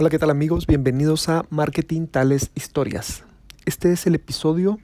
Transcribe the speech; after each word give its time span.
Hola, 0.00 0.08
¿qué 0.08 0.18
tal 0.18 0.30
amigos? 0.30 0.66
Bienvenidos 0.66 1.28
a 1.28 1.44
Marketing 1.50 2.06
Tales 2.06 2.50
Historias. 2.54 3.22
Este 3.66 3.92
es 3.92 4.06
el 4.06 4.14
episodio 4.14 4.78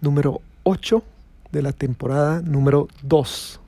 número 0.00 0.40
8 0.64 1.04
de 1.52 1.62
la 1.62 1.70
temporada 1.70 2.42
número 2.42 2.88
2. 3.04 3.60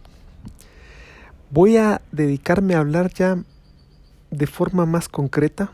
Voy 1.52 1.76
a 1.76 2.02
dedicarme 2.10 2.74
a 2.74 2.80
hablar 2.80 3.14
ya 3.14 3.44
de 4.32 4.46
forma 4.48 4.86
más 4.86 5.08
concreta 5.08 5.70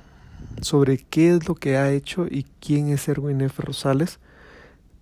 sobre 0.61 0.99
qué 0.99 1.35
es 1.35 1.49
lo 1.49 1.55
que 1.55 1.79
ha 1.79 1.91
hecho 1.91 2.27
y 2.27 2.45
quién 2.61 2.91
es 2.91 3.09
Erwin 3.09 3.41
F. 3.41 3.63
Rosales, 3.63 4.19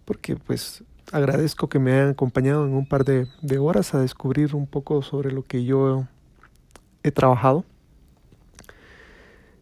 porque 0.04 0.36
pues 0.36 0.84
agradezco 1.10 1.68
que 1.68 1.80
me 1.80 1.94
hayan 1.94 2.10
acompañado 2.10 2.64
en 2.64 2.74
un 2.74 2.86
par 2.86 3.04
de, 3.04 3.26
de 3.42 3.58
horas 3.58 3.92
a 3.92 3.98
descubrir 3.98 4.54
un 4.54 4.68
poco 4.68 5.02
sobre 5.02 5.32
lo 5.32 5.42
que 5.42 5.64
yo 5.64 6.06
he 7.02 7.10
trabajado 7.10 7.64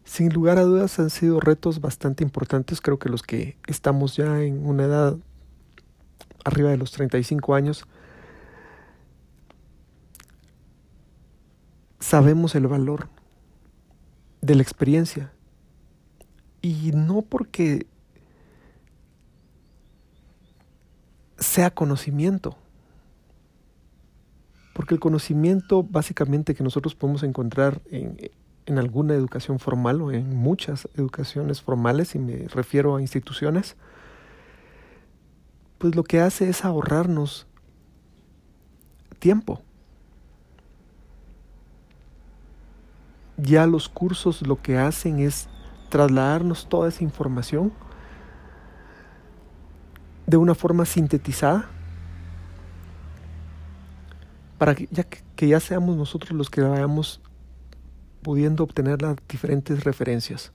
sin 0.05 0.31
lugar 0.31 0.59
a 0.59 0.63
dudas 0.63 0.97
han 0.99 1.09
sido 1.09 1.39
retos 1.39 1.81
bastante 1.81 2.23
importantes, 2.23 2.79
creo 2.79 2.99
que 2.99 3.09
los 3.09 3.23
que 3.23 3.57
estamos 3.67 4.15
ya 4.15 4.41
en 4.41 4.65
una 4.65 4.83
edad 4.83 5.17
arriba 6.45 6.69
de 6.69 6.77
los 6.77 6.91
35 6.91 7.55
años, 7.55 7.87
sabemos 11.99 12.53
el 12.53 12.67
valor 12.67 13.09
de 14.41 14.55
la 14.55 14.61
experiencia. 14.61 15.33
Y 16.61 16.91
no 16.93 17.23
porque 17.23 17.87
sea 21.37 21.71
conocimiento, 21.71 22.57
porque 24.73 24.93
el 24.93 24.99
conocimiento 24.99 25.83
básicamente 25.83 26.53
que 26.53 26.63
nosotros 26.63 26.95
podemos 26.95 27.23
encontrar 27.23 27.81
en, 27.89 28.17
en 28.65 28.79
alguna 28.79 29.13
educación 29.13 29.59
formal 29.59 30.01
o 30.01 30.11
en 30.11 30.35
muchas 30.35 30.87
educaciones 30.95 31.61
formales, 31.61 32.15
y 32.15 32.19
me 32.19 32.47
refiero 32.47 32.95
a 32.95 33.01
instituciones, 33.01 33.75
pues 35.77 35.95
lo 35.95 36.03
que 36.03 36.21
hace 36.21 36.49
es 36.49 36.65
ahorrarnos 36.65 37.47
tiempo. 39.19 39.61
Ya 43.37 43.67
los 43.67 43.89
cursos 43.89 44.41
lo 44.47 44.61
que 44.61 44.77
hacen 44.77 45.19
es 45.19 45.49
trasladarnos 45.89 46.67
toda 46.67 46.89
esa 46.89 47.03
información 47.03 47.71
de 50.25 50.37
una 50.37 50.55
forma 50.55 50.85
sintetizada 50.85 51.69
para 54.57 54.73
que 54.73 54.87
ya, 54.89 55.03
que 55.03 55.47
ya 55.47 55.59
seamos 55.59 55.95
nosotros 55.97 56.31
los 56.31 56.49
que 56.49 56.61
vayamos 56.61 57.21
pudiendo 58.25 58.63
obtener 58.63 59.03
las 59.03 59.17
diferentes 59.29 59.83
referencias. 59.83 60.51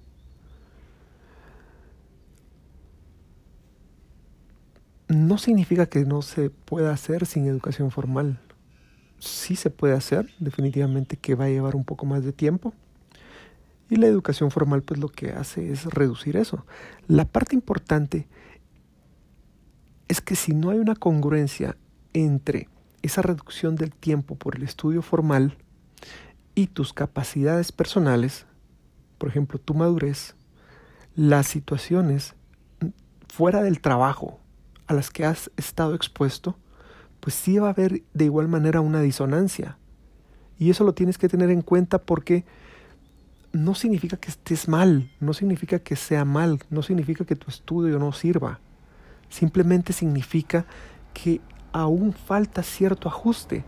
No 5.06 5.38
significa 5.38 5.86
que 5.86 6.04
no 6.04 6.20
se 6.20 6.50
pueda 6.50 6.92
hacer 6.92 7.27
sin 7.27 7.46
educación 7.46 7.92
formal. 7.92 8.40
Sí 9.20 9.54
se 9.54 9.70
puede 9.70 9.94
hacer, 9.94 10.28
definitivamente 10.40 11.16
que 11.16 11.36
va 11.36 11.44
a 11.44 11.48
llevar 11.48 11.77
un 11.77 11.84
poco 11.84 12.06
más 12.06 12.24
de 12.24 12.32
tiempo. 12.32 12.74
Y 13.88 13.94
la 13.94 14.08
educación 14.08 14.50
formal 14.50 14.82
pues 14.82 14.98
lo 14.98 15.08
que 15.08 15.30
hace 15.30 15.70
es 15.70 15.84
reducir 15.84 16.36
eso. 16.36 16.66
La 17.06 17.24
parte 17.24 17.55
importante 17.55 18.27
es 20.08 20.20
que 20.20 20.34
si 20.34 20.55
no 20.55 20.70
hay 20.70 20.80
una 20.80 20.96
congruencia 20.96 21.77
entre 22.14 22.68
esa 23.02 23.22
reducción 23.22 23.77
del 23.77 23.92
tiempo 23.92 24.34
por 24.34 24.56
el 24.56 24.64
estudio 24.64 25.02
formal 25.02 25.56
y 26.60 26.66
tus 26.66 26.92
capacidades 26.92 27.72
personales, 27.72 28.44
por 29.16 29.30
ejemplo, 29.30 29.58
tu 29.58 29.72
madurez, 29.72 30.34
las 31.14 31.46
situaciones 31.46 32.34
fuera 33.28 33.62
del 33.62 33.80
trabajo 33.80 34.40
a 34.86 34.92
las 34.92 35.10
que 35.10 35.24
has 35.24 35.50
estado 35.56 35.94
expuesto, 35.94 36.58
pues 37.20 37.34
sí 37.34 37.58
va 37.58 37.68
a 37.68 37.70
haber 37.70 38.02
de 38.12 38.24
igual 38.26 38.48
manera 38.48 38.82
una 38.82 39.00
disonancia. 39.00 39.78
Y 40.58 40.68
eso 40.68 40.84
lo 40.84 40.92
tienes 40.92 41.16
que 41.16 41.30
tener 41.30 41.48
en 41.48 41.62
cuenta 41.62 42.02
porque 42.02 42.44
no 43.52 43.74
significa 43.74 44.18
que 44.18 44.28
estés 44.28 44.68
mal, 44.68 45.10
no 45.18 45.32
significa 45.32 45.78
que 45.78 45.96
sea 45.96 46.27
mal, 46.27 46.60
no 46.68 46.82
significa 46.82 47.24
que 47.24 47.36
tu 47.36 47.48
estudio 47.48 47.98
no 47.98 48.12
sirva. 48.12 48.60
Simplemente 49.30 49.94
significa 49.94 50.66
que 51.14 51.40
aún 51.72 52.12
falta 52.12 52.62
cierto 52.62 53.08
ajuste 53.08 53.64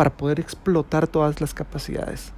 para 0.00 0.16
poder 0.16 0.40
explotar 0.40 1.06
todas 1.06 1.42
las 1.42 1.52
capacidades. 1.52 2.32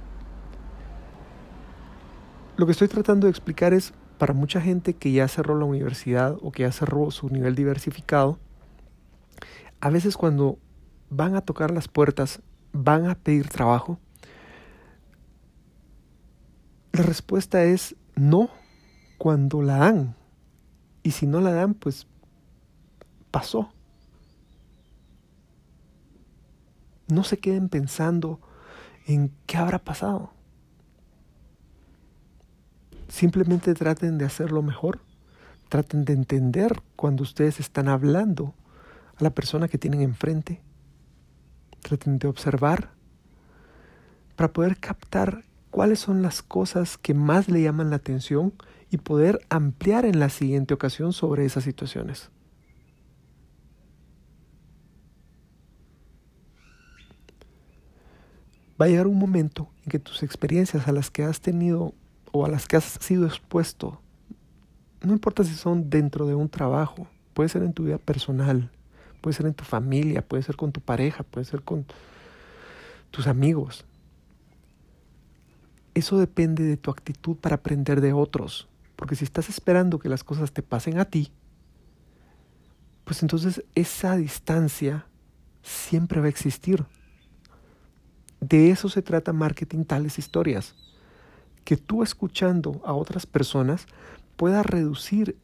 Lo 2.57 2.65
que 2.65 2.73
estoy 2.73 2.89
tratando 2.89 3.25
de 3.25 3.31
explicar 3.31 3.73
es, 3.73 3.93
para 4.17 4.33
mucha 4.33 4.59
gente 4.59 4.95
que 4.95 5.13
ya 5.13 5.29
cerró 5.29 5.57
la 5.57 5.63
universidad 5.63 6.37
o 6.41 6.51
que 6.51 6.63
ya 6.63 6.73
cerró 6.73 7.09
su 7.09 7.29
nivel 7.29 7.55
diversificado, 7.55 8.37
a 9.79 9.89
veces 9.89 10.17
cuando 10.17 10.59
van 11.09 11.37
a 11.37 11.41
tocar 11.41 11.71
las 11.71 11.87
puertas, 11.87 12.41
van 12.73 13.09
a 13.09 13.15
pedir 13.15 13.47
trabajo, 13.47 13.97
la 16.91 17.03
respuesta 17.03 17.63
es 17.63 17.95
no 18.17 18.49
cuando 19.17 19.61
la 19.61 19.77
dan. 19.77 20.17
Y 21.01 21.11
si 21.11 21.27
no 21.27 21.39
la 21.39 21.53
dan, 21.53 21.75
pues 21.75 22.07
pasó. 23.31 23.71
No 27.07 27.23
se 27.23 27.37
queden 27.37 27.69
pensando 27.69 28.39
en 29.05 29.31
qué 29.45 29.57
habrá 29.57 29.79
pasado. 29.79 30.31
Simplemente 33.07 33.73
traten 33.73 34.17
de 34.17 34.25
hacerlo 34.25 34.61
mejor. 34.61 34.99
Traten 35.69 36.05
de 36.05 36.13
entender 36.13 36.81
cuando 36.95 37.23
ustedes 37.23 37.59
están 37.59 37.87
hablando 37.87 38.53
a 39.17 39.23
la 39.23 39.29
persona 39.31 39.67
que 39.67 39.77
tienen 39.77 40.01
enfrente. 40.01 40.61
Traten 41.81 42.17
de 42.19 42.27
observar 42.27 42.91
para 44.35 44.51
poder 44.51 44.77
captar 44.77 45.43
cuáles 45.69 45.99
son 45.99 46.21
las 46.21 46.41
cosas 46.41 46.97
que 46.97 47.13
más 47.13 47.49
le 47.49 47.61
llaman 47.61 47.89
la 47.89 47.97
atención 47.97 48.53
y 48.89 48.97
poder 48.97 49.39
ampliar 49.49 50.05
en 50.05 50.19
la 50.19 50.29
siguiente 50.29 50.73
ocasión 50.73 51.13
sobre 51.13 51.45
esas 51.45 51.63
situaciones. 51.63 52.29
Va 58.79 58.85
a 58.85 58.89
llegar 58.89 59.07
un 59.07 59.17
momento 59.17 59.69
en 59.83 59.91
que 59.91 59.99
tus 59.99 60.23
experiencias 60.23 60.87
a 60.87 60.91
las 60.91 61.09
que 61.09 61.23
has 61.23 61.41
tenido 61.41 61.93
o 62.31 62.45
a 62.45 62.49
las 62.49 62.67
que 62.67 62.77
has 62.77 62.83
sido 62.83 63.25
expuesto, 63.25 64.01
no 65.01 65.13
importa 65.13 65.43
si 65.43 65.53
son 65.53 65.89
dentro 65.89 66.25
de 66.25 66.35
un 66.35 66.49
trabajo, 66.49 67.07
puede 67.33 67.49
ser 67.49 67.63
en 67.63 67.73
tu 67.73 67.83
vida 67.83 67.97
personal, 67.97 68.71
puede 69.21 69.35
ser 69.35 69.45
en 69.45 69.53
tu 69.53 69.63
familia, 69.63 70.25
puede 70.25 70.43
ser 70.43 70.55
con 70.55 70.71
tu 70.71 70.81
pareja, 70.81 71.23
puede 71.23 71.45
ser 71.45 71.61
con 71.61 71.85
tus 73.11 73.27
amigos. 73.27 73.85
Eso 75.93 76.17
depende 76.17 76.63
de 76.63 76.77
tu 76.77 76.89
actitud 76.89 77.35
para 77.35 77.55
aprender 77.55 78.01
de 78.01 78.13
otros, 78.13 78.67
porque 78.95 79.15
si 79.15 79.23
estás 79.23 79.49
esperando 79.49 79.99
que 79.99 80.09
las 80.09 80.23
cosas 80.23 80.51
te 80.51 80.63
pasen 80.63 80.97
a 80.97 81.05
ti, 81.05 81.31
pues 83.03 83.21
entonces 83.21 83.63
esa 83.75 84.15
distancia 84.15 85.05
siempre 85.61 86.19
va 86.19 86.27
a 86.27 86.29
existir. 86.29 86.85
De 88.43 88.71
eso 88.71 88.89
se 88.89 89.01
trata 89.01 89.31
marketing 89.31 89.85
tales 89.85 90.19
historias. 90.19 90.75
Que 91.63 91.77
tú 91.77 92.03
escuchando 92.03 92.81
a 92.83 92.91
otras 92.93 93.25
personas 93.25 93.87
puedas 94.35 94.65
reducir 94.65 95.37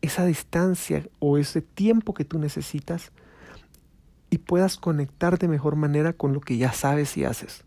esa 0.00 0.26
distancia 0.26 1.06
o 1.20 1.38
ese 1.38 1.62
tiempo 1.62 2.12
que 2.12 2.24
tú 2.24 2.40
necesitas 2.40 3.12
y 4.30 4.38
puedas 4.38 4.78
conectar 4.78 5.38
de 5.38 5.46
mejor 5.46 5.76
manera 5.76 6.12
con 6.12 6.32
lo 6.32 6.40
que 6.40 6.56
ya 6.56 6.72
sabes 6.72 7.16
y 7.16 7.24
haces. 7.24 7.62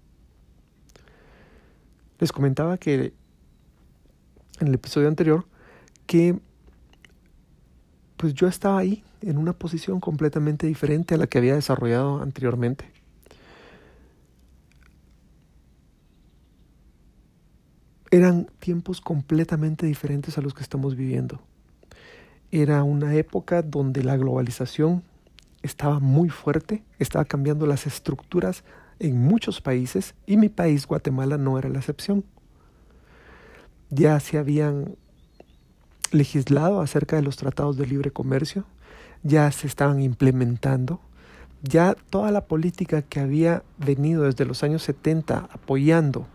Les 2.20 2.34
comentaba 2.34 2.78
que 2.78 3.14
en 4.60 4.68
el 4.68 4.74
episodio 4.74 5.08
anterior 5.08 5.46
que 6.08 6.38
pues 8.18 8.34
yo 8.34 8.48
estaba 8.48 8.80
ahí 8.80 9.02
en 9.22 9.38
una 9.38 9.54
posición 9.54 10.02
completamente 10.02 10.68
diferente 10.68 11.16
a 11.16 11.18
la 11.18 11.28
que 11.28 11.38
había 11.38 11.56
desarrollado 11.56 12.22
anteriormente. 12.22 12.95
Eran 18.16 18.48
tiempos 18.60 19.02
completamente 19.02 19.86
diferentes 19.86 20.38
a 20.38 20.42
los 20.42 20.54
que 20.54 20.64
estamos 20.64 20.96
viviendo. 20.96 21.42
Era 22.50 22.82
una 22.82 23.14
época 23.14 23.62
donde 23.62 24.06
la 24.06 24.16
globalización 24.16 25.04
estaba 25.64 26.00
muy 26.00 26.30
fuerte, 26.30 26.82
estaba 26.98 27.26
cambiando 27.26 27.68
las 27.68 27.86
estructuras 27.86 28.64
en 29.00 29.22
muchos 29.22 29.60
países 29.60 30.16
y 30.26 30.38
mi 30.38 30.48
país, 30.48 30.88
Guatemala, 30.88 31.38
no 31.38 31.60
era 31.60 31.68
la 31.68 31.80
excepción. 31.80 32.24
Ya 33.90 34.18
se 34.22 34.38
habían 34.38 34.96
legislado 36.12 36.80
acerca 36.80 37.18
de 37.18 37.22
los 37.22 37.36
tratados 37.36 37.76
de 37.76 37.86
libre 37.86 38.12
comercio, 38.12 38.64
ya 39.24 39.52
se 39.52 39.68
estaban 39.68 40.00
implementando, 40.00 41.02
ya 41.64 41.98
toda 42.10 42.32
la 42.32 42.46
política 42.46 43.02
que 43.02 43.20
había 43.20 43.64
venido 43.78 44.24
desde 44.24 44.46
los 44.46 44.64
años 44.64 44.84
70 44.84 45.50
apoyando 45.52 46.30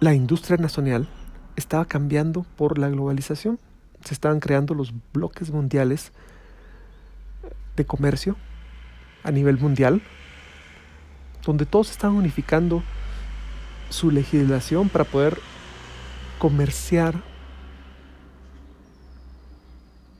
la 0.00 0.14
industria 0.14 0.56
nacional 0.56 1.08
estaba 1.56 1.84
cambiando 1.84 2.46
por 2.56 2.78
la 2.78 2.88
globalización. 2.88 3.58
Se 4.04 4.14
estaban 4.14 4.38
creando 4.38 4.74
los 4.74 4.92
bloques 5.12 5.50
mundiales 5.50 6.12
de 7.76 7.84
comercio 7.84 8.36
a 9.24 9.32
nivel 9.32 9.58
mundial, 9.58 10.00
donde 11.44 11.66
todos 11.66 11.90
estaban 11.90 12.16
unificando 12.16 12.82
su 13.90 14.10
legislación 14.10 14.88
para 14.88 15.04
poder 15.04 15.38
comerciar 16.38 17.22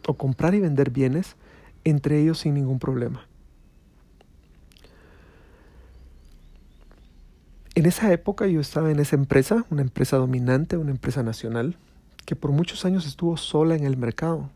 o 0.07 0.15
comprar 0.15 0.55
y 0.55 0.61
vender 0.61 0.91
bienes 0.91 1.37
entre 1.85 2.21
ellos 2.21 2.41
sin 2.41 2.55
ningún 2.55 2.79
problema. 2.79 3.27
En 7.79 7.87
esa 7.87 8.13
época 8.13 8.49
yo 8.49 8.61
estaba 8.61 8.91
en 8.91 8.99
esa 8.99 9.15
empresa, 9.15 9.65
una 9.71 9.83
empresa 9.83 10.17
dominante, 10.17 10.77
una 10.77 10.91
empresa 10.91 11.23
nacional, 11.23 11.77
que 12.27 12.35
por 12.35 12.51
muchos 12.51 12.85
años 12.85 13.07
estuvo 13.07 13.37
sola 13.37 13.77
en 13.77 13.85
el 13.85 13.97
mercado. 13.97 14.51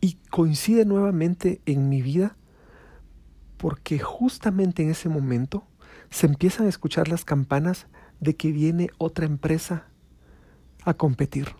Y 0.00 0.18
coincide 0.30 0.84
nuevamente 0.84 1.60
en 1.66 1.88
mi 1.88 2.00
vida 2.00 2.36
porque 3.56 3.98
justamente 3.98 4.84
en 4.84 4.90
ese 4.90 5.08
momento 5.08 5.64
se 6.10 6.28
empiezan 6.28 6.66
a 6.66 6.68
escuchar 6.68 7.08
las 7.08 7.24
campanas 7.24 7.88
de 8.20 8.36
que 8.36 8.52
viene 8.52 8.88
otra 8.98 9.26
empresa 9.26 9.88
a 10.84 10.94
competir. 10.94 11.56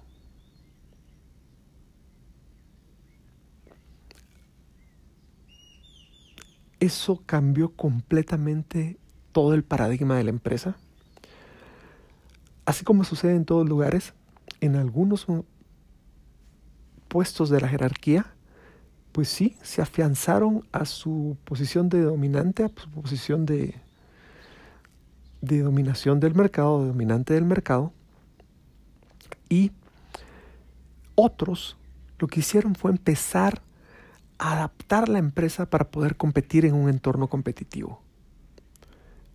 Eso 6.83 7.23
cambió 7.27 7.69
completamente 7.69 8.99
todo 9.31 9.55
el 9.55 9.63
paradigma 9.63 10.17
de 10.17 10.25
la 10.25 10.31
empresa. 10.31 10.75
Así 12.67 12.85
como 12.85 13.05
sucede 13.05 13.37
en 13.37 13.45
todos 13.45 13.69
lugares, 13.69 14.15
en 14.61 14.75
algunos 14.75 15.29
puestos 17.07 17.51
de 17.51 17.61
la 17.61 17.69
jerarquía, 17.69 18.27
pues 19.13 19.29
sí, 19.29 19.57
se 19.63 19.81
afianzaron 19.81 20.67
a 20.73 20.85
su 20.85 21.37
posición 21.45 21.89
de 21.89 22.03
dominante, 22.03 22.65
a 22.65 22.69
su 22.69 22.91
posición 22.91 23.47
de, 23.47 23.77
dominación 25.41 26.19
del 26.19 26.35
mercado, 26.35 26.85
dominante 26.85 27.35
del 27.35 27.45
mercado. 27.45 27.93
Y 29.49 29.71
otros 31.15 31.77
lo 32.19 32.27
que 32.27 32.41
hicieron 32.41 32.75
fue 32.75 32.91
empezar 32.91 33.63
adaptar 34.43 35.09
la 35.09 35.19
empresa 35.19 35.67
para 35.67 35.91
poder 35.91 36.17
competir 36.17 36.65
en 36.65 36.75
un 36.75 36.89
entorno 36.89 37.29
competitivo. 37.29 38.03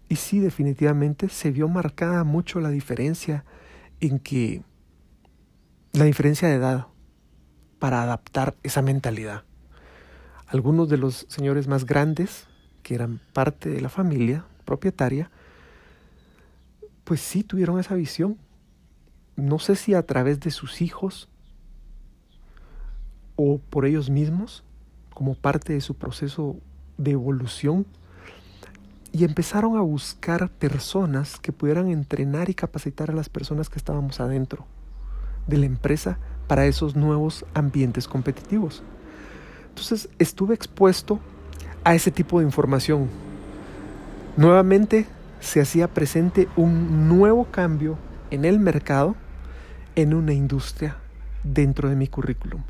Y 0.09 0.17
sí, 0.17 0.39
definitivamente 0.39 1.29
se 1.29 1.51
vio 1.51 1.69
marcada 1.69 2.23
mucho 2.23 2.59
la 2.59 2.69
diferencia 2.69 3.45
en 3.99 4.19
que 4.19 4.63
la 5.93 6.05
diferencia 6.05 6.47
de 6.49 6.55
edad 6.55 6.87
para 7.79 8.03
adaptar 8.03 8.55
esa 8.63 8.81
mentalidad. 8.81 9.43
Algunos 10.45 10.89
de 10.89 10.97
los 10.97 11.25
señores 11.29 11.67
más 11.67 11.85
grandes, 11.85 12.47
que 12.83 12.95
eran 12.95 13.19
parte 13.33 13.69
de 13.69 13.81
la 13.81 13.89
familia 13.89 14.45
propietaria, 14.65 15.29
pues 17.03 17.21
sí 17.21 17.43
tuvieron 17.43 17.79
esa 17.79 17.95
visión. 17.95 18.37
No 19.35 19.59
sé 19.59 19.75
si 19.75 19.93
a 19.93 20.05
través 20.05 20.39
de 20.41 20.51
sus 20.51 20.81
hijos 20.81 21.29
o 23.35 23.59
por 23.59 23.85
ellos 23.85 24.09
mismos, 24.09 24.63
como 25.17 25.33
parte 25.33 25.73
de 25.73 25.81
su 25.81 25.95
proceso 25.95 26.57
de 26.99 27.09
evolución 27.09 27.87
y 29.11 29.23
empezaron 29.23 29.75
a 29.75 29.81
buscar 29.81 30.47
personas 30.47 31.39
que 31.39 31.51
pudieran 31.51 31.87
entrenar 31.87 32.51
y 32.51 32.53
capacitar 32.53 33.09
a 33.09 33.15
las 33.15 33.27
personas 33.27 33.67
que 33.67 33.79
estábamos 33.79 34.19
adentro 34.19 34.67
de 35.47 35.57
la 35.57 35.65
empresa 35.65 36.19
para 36.45 36.67
esos 36.67 36.95
nuevos 36.95 37.47
ambientes 37.55 38.07
competitivos. 38.07 38.83
Entonces 39.69 40.07
estuve 40.19 40.53
expuesto 40.53 41.19
a 41.83 41.95
ese 41.95 42.11
tipo 42.11 42.37
de 42.37 42.45
información. 42.45 43.09
Nuevamente 44.35 45.07
se 45.39 45.61
hacía 45.61 45.87
presente 45.87 46.47
un 46.55 47.09
nuevo 47.09 47.45
cambio 47.45 47.97
en 48.29 48.45
el 48.45 48.59
mercado, 48.59 49.15
en 49.95 50.13
una 50.13 50.33
industria 50.33 50.97
dentro 51.43 51.89
de 51.89 51.95
mi 51.95 52.07
currículum. 52.07 52.61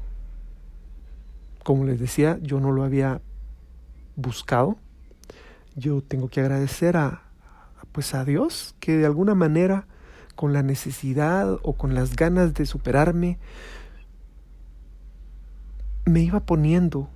Como 1.67 1.83
les 1.83 1.99
decía, 1.99 2.39
yo 2.41 2.61
no 2.61 2.71
lo 2.71 2.85
había 2.85 3.19
buscado. 4.15 4.77
Yo 5.75 6.01
tengo 6.01 6.29
que 6.29 6.39
agradecer 6.39 6.95
a, 6.95 7.23
pues 7.91 8.13
a 8.13 8.23
Dios 8.23 8.73
que 8.79 8.95
de 8.95 9.05
alguna 9.05 9.35
manera 9.35 9.85
con 10.37 10.53
la 10.53 10.63
necesidad 10.63 11.59
o 11.63 11.73
con 11.73 11.93
las 11.93 12.15
ganas 12.15 12.53
de 12.53 12.65
superarme 12.65 13.37
me 16.05 16.21
iba 16.21 16.39
poniendo 16.39 17.09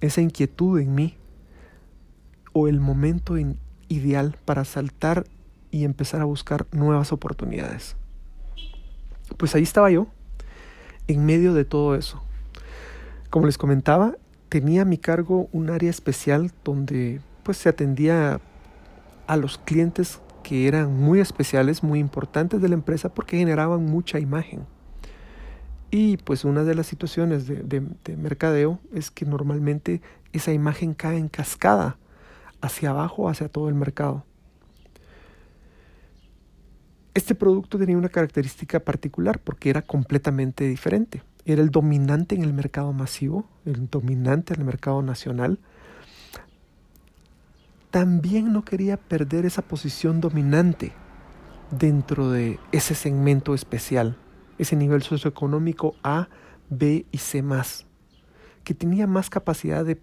esa 0.00 0.20
inquietud 0.20 0.78
en 0.78 0.94
mí 0.94 1.16
o 2.52 2.68
el 2.68 2.78
momento 2.78 3.34
ideal 3.88 4.36
para 4.44 4.64
saltar 4.64 5.24
y 5.72 5.82
empezar 5.82 6.20
a 6.20 6.24
buscar 6.24 6.68
nuevas 6.70 7.10
oportunidades. 7.10 7.96
Pues 9.38 9.56
ahí 9.56 9.64
estaba 9.64 9.90
yo, 9.90 10.06
en 11.08 11.26
medio 11.26 11.52
de 11.52 11.64
todo 11.64 11.96
eso. 11.96 12.22
Como 13.32 13.46
les 13.46 13.56
comentaba, 13.56 14.18
tenía 14.50 14.82
a 14.82 14.84
mi 14.84 14.98
cargo 14.98 15.48
un 15.52 15.70
área 15.70 15.88
especial 15.88 16.52
donde 16.64 17.22
pues 17.44 17.56
se 17.56 17.70
atendía 17.70 18.42
a 19.26 19.36
los 19.38 19.56
clientes 19.56 20.20
que 20.42 20.68
eran 20.68 20.94
muy 20.94 21.18
especiales, 21.18 21.82
muy 21.82 21.98
importantes 21.98 22.60
de 22.60 22.68
la 22.68 22.74
empresa 22.74 23.08
porque 23.08 23.38
generaban 23.38 23.86
mucha 23.86 24.20
imagen. 24.20 24.66
Y 25.90 26.18
pues 26.18 26.44
una 26.44 26.62
de 26.62 26.74
las 26.74 26.86
situaciones 26.86 27.46
de, 27.46 27.62
de, 27.62 28.16
mercadeo 28.18 28.80
es 28.92 29.10
que 29.10 29.24
normalmente 29.24 30.02
esa 30.34 30.52
imagen 30.52 30.92
cae 30.92 31.16
en 31.16 31.30
cascada 31.30 31.96
hacia 32.60 32.90
abajo, 32.90 33.30
hacia 33.30 33.48
todo 33.48 33.70
el 33.70 33.74
mercado. 33.74 34.26
Este 37.14 37.34
producto 37.34 37.78
tenía 37.78 37.96
una 37.96 38.10
característica 38.10 38.78
particular 38.78 39.38
porque 39.38 39.70
era 39.70 39.80
completamente 39.80 40.68
diferente 40.68 41.22
era 41.44 41.62
el 41.62 41.70
dominante 41.70 42.34
en 42.34 42.42
el 42.42 42.52
mercado 42.52 42.92
masivo, 42.92 43.46
el 43.64 43.88
dominante 43.90 44.54
en 44.54 44.60
el 44.60 44.66
mercado 44.66 45.02
nacional, 45.02 45.58
también 47.90 48.52
no 48.52 48.64
quería 48.64 48.96
perder 48.96 49.44
esa 49.44 49.62
posición 49.62 50.20
dominante 50.20 50.92
dentro 51.70 52.30
de 52.30 52.58
ese 52.70 52.94
segmento 52.94 53.54
especial, 53.54 54.16
ese 54.58 54.76
nivel 54.76 55.02
socioeconómico 55.02 55.94
A, 56.02 56.28
B 56.70 57.04
y 57.10 57.18
C 57.18 57.44
que 58.64 58.74
tenía 58.74 59.06
más 59.06 59.28
capacidad 59.28 59.84
de, 59.84 60.00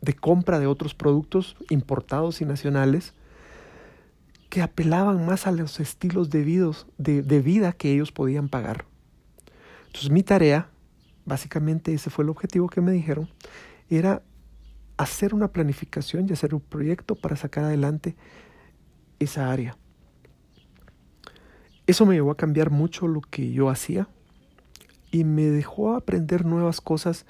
de 0.00 0.14
compra 0.14 0.58
de 0.58 0.66
otros 0.66 0.94
productos 0.94 1.56
importados 1.68 2.40
y 2.40 2.44
nacionales, 2.44 3.14
que 4.48 4.62
apelaban 4.62 5.26
más 5.26 5.46
a 5.46 5.52
los 5.52 5.80
estilos 5.80 6.30
de, 6.30 6.42
de 6.96 7.40
vida 7.42 7.72
que 7.72 7.92
ellos 7.92 8.12
podían 8.12 8.48
pagar. 8.48 8.86
Entonces 9.88 10.10
mi 10.10 10.22
tarea, 10.22 10.70
básicamente 11.24 11.92
ese 11.92 12.10
fue 12.10 12.24
el 12.24 12.30
objetivo 12.30 12.68
que 12.68 12.80
me 12.80 12.92
dijeron, 12.92 13.28
era 13.90 14.22
hacer 14.96 15.34
una 15.34 15.48
planificación 15.48 16.26
y 16.28 16.32
hacer 16.32 16.54
un 16.54 16.60
proyecto 16.60 17.14
para 17.14 17.36
sacar 17.36 17.64
adelante 17.64 18.16
esa 19.18 19.50
área. 19.50 19.76
Eso 21.86 22.04
me 22.04 22.14
llevó 22.14 22.30
a 22.30 22.36
cambiar 22.36 22.70
mucho 22.70 23.08
lo 23.08 23.22
que 23.22 23.50
yo 23.50 23.70
hacía 23.70 24.08
y 25.10 25.24
me 25.24 25.44
dejó 25.44 25.94
aprender 25.94 26.44
nuevas 26.44 26.80
cosas 26.80 27.24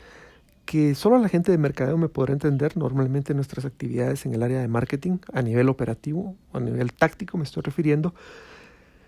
que 0.65 0.95
solo 0.95 1.17
la 1.19 1.29
gente 1.29 1.53
de 1.53 1.59
mercadeo 1.59 1.97
me 1.97 2.09
podrá 2.09 2.33
entender. 2.33 2.77
Normalmente 2.77 3.35
nuestras 3.35 3.65
actividades 3.65 4.27
en 4.27 4.35
el 4.35 4.43
área 4.43 4.61
de 4.61 4.69
marketing, 4.69 5.19
a 5.33 5.43
nivel 5.43 5.69
operativo, 5.69 6.37
a 6.53 6.61
nivel 6.61 6.93
táctico 6.93 7.39
me 7.39 7.45
estoy 7.45 7.63
refiriendo, 7.63 8.15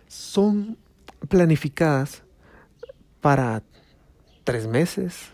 son 0.07 0.79
planificadas 1.29 2.23
para 3.21 3.63
tres 4.45 4.67
meses, 4.67 5.31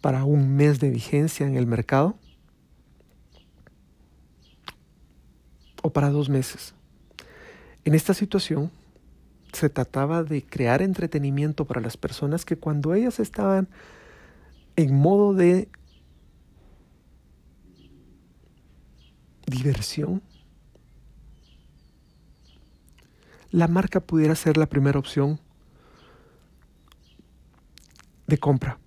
para 0.00 0.24
un 0.24 0.56
mes 0.56 0.80
de 0.80 0.90
vigencia 0.90 1.46
en 1.46 1.56
el 1.56 1.66
mercado 1.66 2.16
o 5.82 5.90
para 5.92 6.10
dos 6.10 6.28
meses. 6.28 6.74
En 7.84 7.94
esta 7.94 8.14
situación 8.14 8.70
se 9.52 9.70
trataba 9.70 10.24
de 10.24 10.42
crear 10.42 10.82
entretenimiento 10.82 11.64
para 11.64 11.80
las 11.80 11.96
personas 11.96 12.44
que 12.44 12.56
cuando 12.56 12.94
ellas 12.94 13.20
estaban 13.20 13.68
en 14.76 14.94
modo 14.94 15.34
de 15.34 15.68
diversión, 19.46 20.22
la 23.50 23.68
marca 23.68 24.00
pudiera 24.00 24.34
ser 24.34 24.56
la 24.56 24.66
primera 24.66 24.98
opción 24.98 25.38
de 28.26 28.38
compra. 28.38 28.78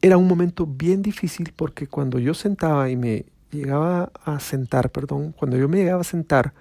Era 0.00 0.16
un 0.16 0.28
momento 0.28 0.66
bien 0.66 1.02
difícil 1.02 1.52
porque 1.56 1.86
cuando 1.86 2.18
yo 2.18 2.34
sentaba 2.34 2.90
y 2.90 2.96
me 2.96 3.26
llegaba 3.50 4.12
a 4.24 4.38
sentar, 4.40 4.90
perdón, 4.90 5.32
cuando 5.32 5.56
yo 5.56 5.68
me 5.68 5.78
llegaba 5.78 6.02
a 6.02 6.04
sentar 6.04 6.52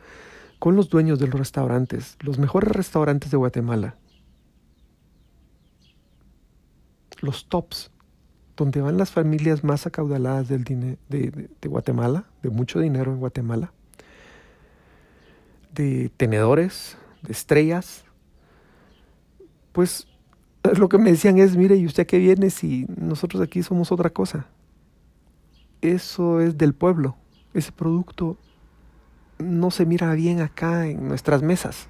con 0.60 0.76
los 0.76 0.90
dueños 0.90 1.20
de 1.20 1.28
los 1.28 1.40
restaurantes, 1.40 2.18
los 2.22 2.40
mejores 2.40 2.72
restaurantes 2.72 3.30
de 3.32 3.38
Guatemala, 3.38 3.96
los 7.22 7.48
tops, 7.48 7.92
donde 8.56 8.82
van 8.82 8.98
las 8.98 9.12
familias 9.12 9.64
más 9.64 9.86
acaudaladas 9.86 10.48
del 10.48 10.64
de, 10.64 10.98
de 11.10 11.68
Guatemala, 11.70 12.26
de 12.42 12.50
mucho 12.50 12.80
dinero 12.80 13.12
en 13.12 13.20
Guatemala, 13.20 13.74
de 15.74 16.10
tenedores, 16.16 16.98
de 17.22 17.34
estrellas, 17.34 18.05
pues 19.76 20.08
lo 20.78 20.88
que 20.88 20.98
me 20.98 21.12
decían 21.12 21.38
es, 21.38 21.58
mire, 21.58 21.76
¿y 21.76 21.86
usted 21.86 22.08
qué 22.08 22.18
viene 22.18 22.50
si 22.50 22.88
nosotros 22.98 23.44
aquí 23.44 23.62
somos 23.62 23.92
otra 23.92 24.10
cosa? 24.10 24.48
Eso 25.82 26.40
es 26.40 26.58
del 26.58 26.74
pueblo. 26.74 27.18
Ese 27.54 27.74
producto 27.74 28.38
no 29.38 29.70
se 29.72 29.86
mira 29.86 30.14
bien 30.14 30.40
acá 30.40 30.88
en 30.88 31.08
nuestras 31.10 31.44
mesas. 31.44 31.88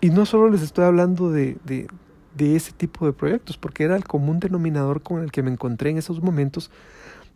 Y 0.00 0.10
no 0.10 0.24
solo 0.24 0.48
les 0.48 0.62
estoy 0.62 0.84
hablando 0.84 1.30
de, 1.30 1.58
de, 1.64 2.56
ese 2.56 2.72
tipo 2.72 3.04
de 3.04 3.12
proyectos, 3.12 3.58
porque 3.58 3.82
era 3.82 3.96
el 3.96 4.04
común 4.04 4.38
denominador 4.38 5.02
con 5.02 5.22
el 5.22 5.32
que 5.32 5.42
me 5.42 5.50
encontré 5.50 5.90
en 5.90 5.98
esos 5.98 6.22
momentos. 6.22 6.70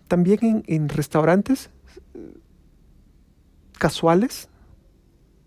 También 0.06 0.38
en, 0.42 0.64
en 0.66 0.88
restaurantes 0.88 1.71
casuales, 3.78 4.49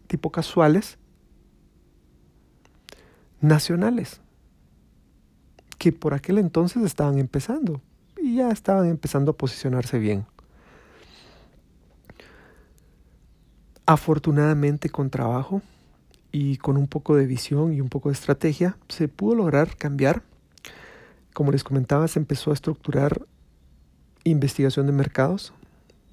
tipo 0.07 0.31
casuales, 0.31 0.97
nacionales, 3.41 4.21
que 5.77 5.91
por 5.91 6.13
aquel 6.13 6.37
entonces 6.39 6.83
estaban 6.83 7.19
empezando 7.19 7.81
y 8.21 8.37
ya 8.37 8.49
estaban 8.49 8.87
empezando 8.87 9.31
a 9.31 9.37
posicionarse 9.37 9.99
bien. 9.99 10.25
Afortunadamente 13.85 14.89
con 14.89 15.09
trabajo 15.09 15.61
y 16.31 16.57
con 16.57 16.77
un 16.77 16.87
poco 16.87 17.15
de 17.15 17.25
visión 17.25 17.73
y 17.73 17.79
un 17.79 17.89
poco 17.89 18.09
de 18.09 18.13
estrategia 18.13 18.77
se 18.89 19.07
pudo 19.07 19.35
lograr 19.35 19.77
cambiar. 19.77 20.23
Como 21.33 21.51
les 21.51 21.63
comentaba, 21.63 22.07
se 22.07 22.19
empezó 22.19 22.51
a 22.51 22.53
estructurar 22.53 23.25
investigación 24.23 24.87
de 24.87 24.91
mercados 24.91 25.53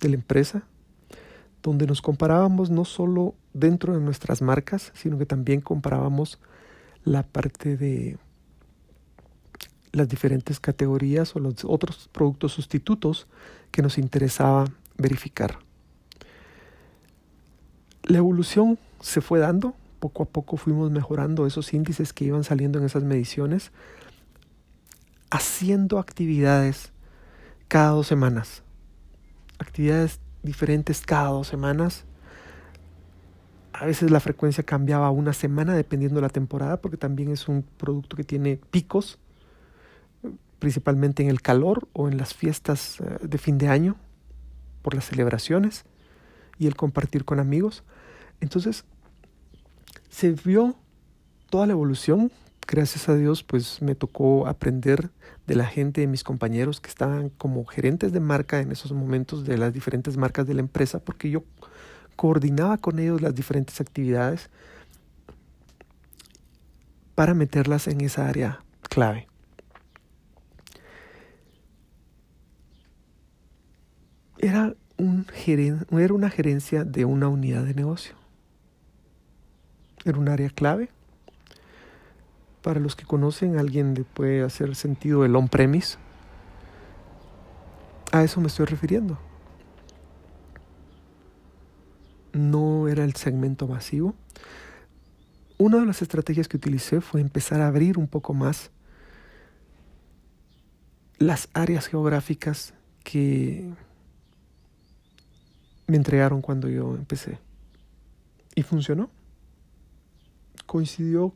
de 0.00 0.08
la 0.08 0.14
empresa, 0.14 0.62
donde 1.64 1.86
nos 1.86 2.02
comparábamos 2.02 2.70
no 2.70 2.84
solo 2.84 3.34
dentro 3.54 3.94
de 3.94 4.00
nuestras 4.00 4.42
marcas, 4.42 4.92
sino 4.94 5.16
que 5.18 5.24
también 5.24 5.62
comparábamos 5.62 6.38
la 7.04 7.22
parte 7.22 7.78
de 7.78 8.18
las 9.90 10.08
diferentes 10.08 10.60
categorías 10.60 11.34
o 11.34 11.38
los 11.38 11.64
otros 11.64 12.10
productos 12.12 12.52
sustitutos 12.52 13.26
que 13.70 13.80
nos 13.80 13.96
interesaba 13.96 14.66
verificar. 14.98 15.58
La 18.02 18.18
evolución 18.18 18.78
se 19.00 19.22
fue 19.22 19.38
dando, 19.38 19.74
poco 20.00 20.24
a 20.24 20.26
poco 20.26 20.58
fuimos 20.58 20.90
mejorando 20.90 21.46
esos 21.46 21.72
índices 21.72 22.12
que 22.12 22.26
iban 22.26 22.44
saliendo 22.44 22.78
en 22.78 22.84
esas 22.84 23.04
mediciones, 23.04 23.72
haciendo 25.30 25.98
actividades 25.98 26.92
cada 27.68 27.90
dos 27.90 28.06
semanas, 28.06 28.62
actividades 29.58 30.20
diferentes 30.44 31.00
cada 31.00 31.30
dos 31.30 31.48
semanas 31.48 32.04
a 33.74 33.86
veces 33.86 34.10
la 34.10 34.20
frecuencia 34.20 34.62
cambiaba 34.62 35.10
una 35.10 35.32
semana 35.32 35.74
dependiendo 35.74 36.16
de 36.16 36.22
la 36.22 36.28
temporada, 36.28 36.80
porque 36.80 36.96
también 36.96 37.30
es 37.30 37.48
un 37.48 37.64
producto 37.76 38.16
que 38.16 38.22
tiene 38.22 38.60
picos, 38.70 39.18
principalmente 40.60 41.24
en 41.24 41.28
el 41.28 41.42
calor 41.42 41.88
o 41.92 42.08
en 42.08 42.16
las 42.16 42.34
fiestas 42.34 43.00
eh, 43.00 43.18
de 43.20 43.36
fin 43.36 43.58
de 43.58 43.68
año, 43.68 43.96
por 44.82 44.94
las 44.94 45.06
celebraciones 45.06 45.84
y 46.56 46.68
el 46.68 46.76
compartir 46.76 47.24
con 47.24 47.40
amigos. 47.40 47.82
Entonces, 48.40 48.84
se 50.08 50.30
vio 50.30 50.76
toda 51.50 51.66
la 51.66 51.72
evolución. 51.72 52.30
Gracias 52.66 53.08
a 53.08 53.14
Dios, 53.14 53.42
pues 53.42 53.82
me 53.82 53.94
tocó 53.94 54.46
aprender 54.46 55.10
de 55.46 55.54
la 55.54 55.66
gente, 55.66 56.00
de 56.00 56.06
mis 56.06 56.24
compañeros 56.24 56.80
que 56.80 56.88
estaban 56.88 57.28
como 57.28 57.64
gerentes 57.66 58.12
de 58.12 58.20
marca 58.20 58.60
en 58.60 58.72
esos 58.72 58.92
momentos 58.92 59.44
de 59.44 59.58
las 59.58 59.72
diferentes 59.72 60.16
marcas 60.16 60.46
de 60.46 60.54
la 60.54 60.60
empresa, 60.60 60.98
porque 60.98 61.30
yo 61.30 61.44
coordinaba 62.16 62.78
con 62.78 62.98
ellos 62.98 63.20
las 63.20 63.34
diferentes 63.34 63.80
actividades 63.80 64.48
para 67.14 67.34
meterlas 67.34 67.86
en 67.86 68.00
esa 68.00 68.28
área 68.28 68.60
clave. 68.88 69.28
Era, 74.38 74.74
un 74.96 75.26
era 75.90 76.14
una 76.14 76.30
gerencia 76.30 76.84
de 76.84 77.04
una 77.04 77.28
unidad 77.28 77.64
de 77.64 77.74
negocio. 77.74 78.14
Era 80.04 80.18
un 80.18 80.28
área 80.28 80.50
clave. 80.50 80.90
Para 82.64 82.80
los 82.80 82.96
que 82.96 83.04
conocen, 83.04 83.58
alguien 83.58 83.94
le 83.94 84.02
puede 84.02 84.42
hacer 84.42 84.74
sentido 84.74 85.24
el 85.24 85.36
on-premise. 85.36 85.98
A 88.10 88.24
eso 88.24 88.40
me 88.40 88.48
estoy 88.48 88.66
refiriendo 88.66 89.16
no 92.34 92.88
era 92.88 93.04
el 93.04 93.14
segmento 93.14 93.66
masivo. 93.66 94.14
Una 95.56 95.78
de 95.78 95.86
las 95.86 96.02
estrategias 96.02 96.48
que 96.48 96.56
utilicé 96.56 97.00
fue 97.00 97.20
empezar 97.20 97.60
a 97.60 97.68
abrir 97.68 97.96
un 97.96 98.08
poco 98.08 98.34
más 98.34 98.70
las 101.18 101.48
áreas 101.54 101.86
geográficas 101.86 102.74
que 103.04 103.72
me 105.86 105.96
entregaron 105.96 106.42
cuando 106.42 106.68
yo 106.68 106.96
empecé. 106.96 107.38
Y 108.56 108.62
funcionó. 108.62 109.10
Coincidió 110.66 111.34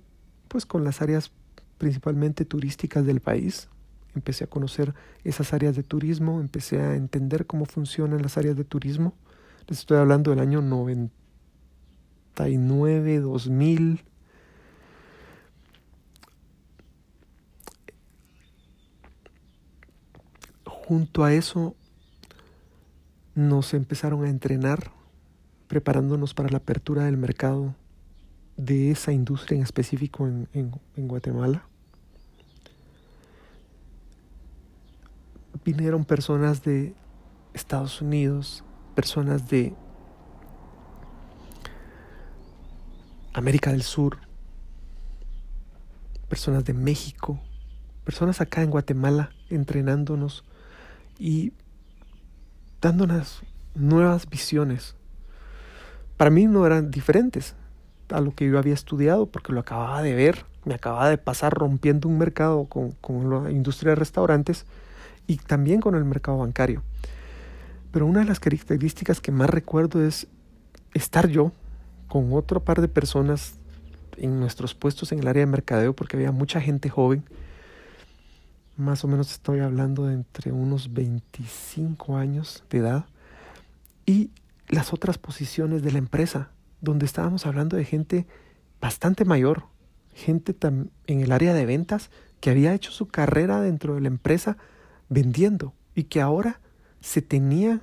pues 0.49 0.67
con 0.67 0.85
las 0.85 1.02
áreas 1.02 1.31
principalmente 1.78 2.45
turísticas 2.45 3.07
del 3.07 3.21
país. 3.21 3.69
Empecé 4.14 4.45
a 4.45 4.49
conocer 4.49 4.95
esas 5.23 5.52
áreas 5.52 5.76
de 5.76 5.83
turismo, 5.83 6.40
empecé 6.40 6.81
a 6.81 6.97
entender 6.97 7.47
cómo 7.47 7.67
funcionan 7.67 8.23
las 8.23 8.37
áreas 8.37 8.57
de 8.57 8.64
turismo 8.64 9.14
les 9.69 9.78
estoy 9.81 9.99
hablando 9.99 10.31
del 10.31 10.40
año 10.40 10.62
99, 10.62 13.21
2000. 13.21 14.02
Junto 20.64 21.23
a 21.23 21.35
eso 21.35 21.76
nos 23.35 23.75
empezaron 23.75 24.25
a 24.25 24.31
entrenar 24.31 24.90
preparándonos 25.67 26.33
para 26.33 26.49
la 26.49 26.57
apertura 26.59 27.05
del 27.05 27.19
mercado 27.19 27.75
de 28.59 28.91
esa 28.91 29.12
industria 29.12 29.57
en 29.57 29.62
específico 29.62 30.27
en, 30.27 30.49
en, 30.53 31.09
Guatemala. 31.09 31.65
Vinieron 35.65 36.05
personas 36.05 36.65
de 36.65 36.95
Estados 37.55 38.03
Unidos, 38.03 38.65
personas 38.97 39.49
de 39.49 39.75
América 43.33 43.71
del 43.71 43.83
Sur, 43.83 44.19
personas 46.29 46.65
de 46.65 46.75
México, 46.75 47.41
personas 48.05 48.41
acá 48.41 48.62
en 48.62 48.71
Guatemala 48.71 49.31
entrenándonos 49.50 50.45
y 51.17 51.53
dándonos 52.81 53.43
nuevas 53.77 54.29
visiones. 54.29 54.97
Para 56.17 56.31
mí 56.31 56.49
no 56.49 56.67
eran 56.67 56.91
diferentes 56.91 57.55
a 58.11 58.21
lo 58.21 58.35
que 58.35 58.47
yo 58.47 58.59
había 58.59 58.75
estudiado 58.75 59.27
porque 59.27 59.53
lo 59.53 59.61
acababa 59.61 60.03
de 60.03 60.15
ver, 60.15 60.45
me 60.65 60.75
acababa 60.75 61.09
de 61.09 61.19
pasar 61.19 61.53
rompiendo 61.55 62.09
un 62.09 62.19
mercado 62.19 62.65
con, 62.65 62.93
con 62.93 63.45
la 63.45 63.50
industria 63.50 63.91
de 63.91 63.97
restaurantes 63.97 64.67
y 65.27 65.37
también 65.37 65.81
con 65.81 65.95
el 65.95 66.05
mercado 66.05 66.38
bancario. 66.38 66.83
Pero 67.91 68.07
una 68.07 68.21
de 68.21 68.27
las 68.27 68.41
características 68.41 69.21
que 69.21 69.33
más 69.33 69.50
recuerdo 69.50 70.05
es 70.05 70.27
estar 70.95 71.29
yo 71.29 71.53
con 72.09 72.33
otro 72.33 72.65
par 72.65 72.81
de 72.81 72.88
personas 72.88 73.55
en 74.17 74.41
nuestros 74.41 74.75
puestos 74.75 75.12
en 75.12 75.21
el 75.21 75.29
área 75.29 75.41
de 75.41 75.47
mercadeo, 75.47 75.95
porque 75.95 76.17
había 76.17 76.33
mucha 76.33 76.61
gente 76.61 76.88
joven. 76.88 77.25
Más 78.77 79.05
o 79.05 79.09
menos 79.09 79.33
estoy 79.33 79.61
hablando 79.61 80.07
de 80.07 80.15
entre 80.15 80.53
unos 80.53 80.93
25 80.93 82.17
años 82.17 82.65
de 82.71 82.79
edad. 82.79 83.07
Y 84.07 84.31
las 84.69 84.93
otras 84.93 85.19
posiciones 85.19 85.83
de 85.83 85.93
la 85.93 85.99
empresa, 85.99 86.50
donde 86.80 87.06
estábamos 87.06 87.47
hablando 87.47 87.76
de 87.76 87.85
gente 87.85 88.26
bastante 88.80 89.25
mayor, 89.25 89.64
gente 90.14 90.54
en 91.06 91.20
el 91.20 91.32
área 91.32 91.54
de 91.54 91.66
ventas 91.66 92.11
que 92.40 92.50
había 92.50 92.75
hecho 92.75 92.90
su 92.90 93.08
carrera 93.08 93.61
dentro 93.61 93.94
de 93.94 94.00
la 94.00 94.08
empresa 94.08 94.56
vendiendo 95.08 95.75
y 95.94 96.04
que 96.04 96.20
ahora 96.20 96.61
se 97.00 97.23
tenía 97.23 97.80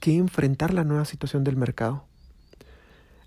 que 0.00 0.16
enfrentar 0.16 0.72
la 0.72 0.84
nueva 0.84 1.04
situación 1.04 1.44
del 1.44 1.56
mercado. 1.56 2.04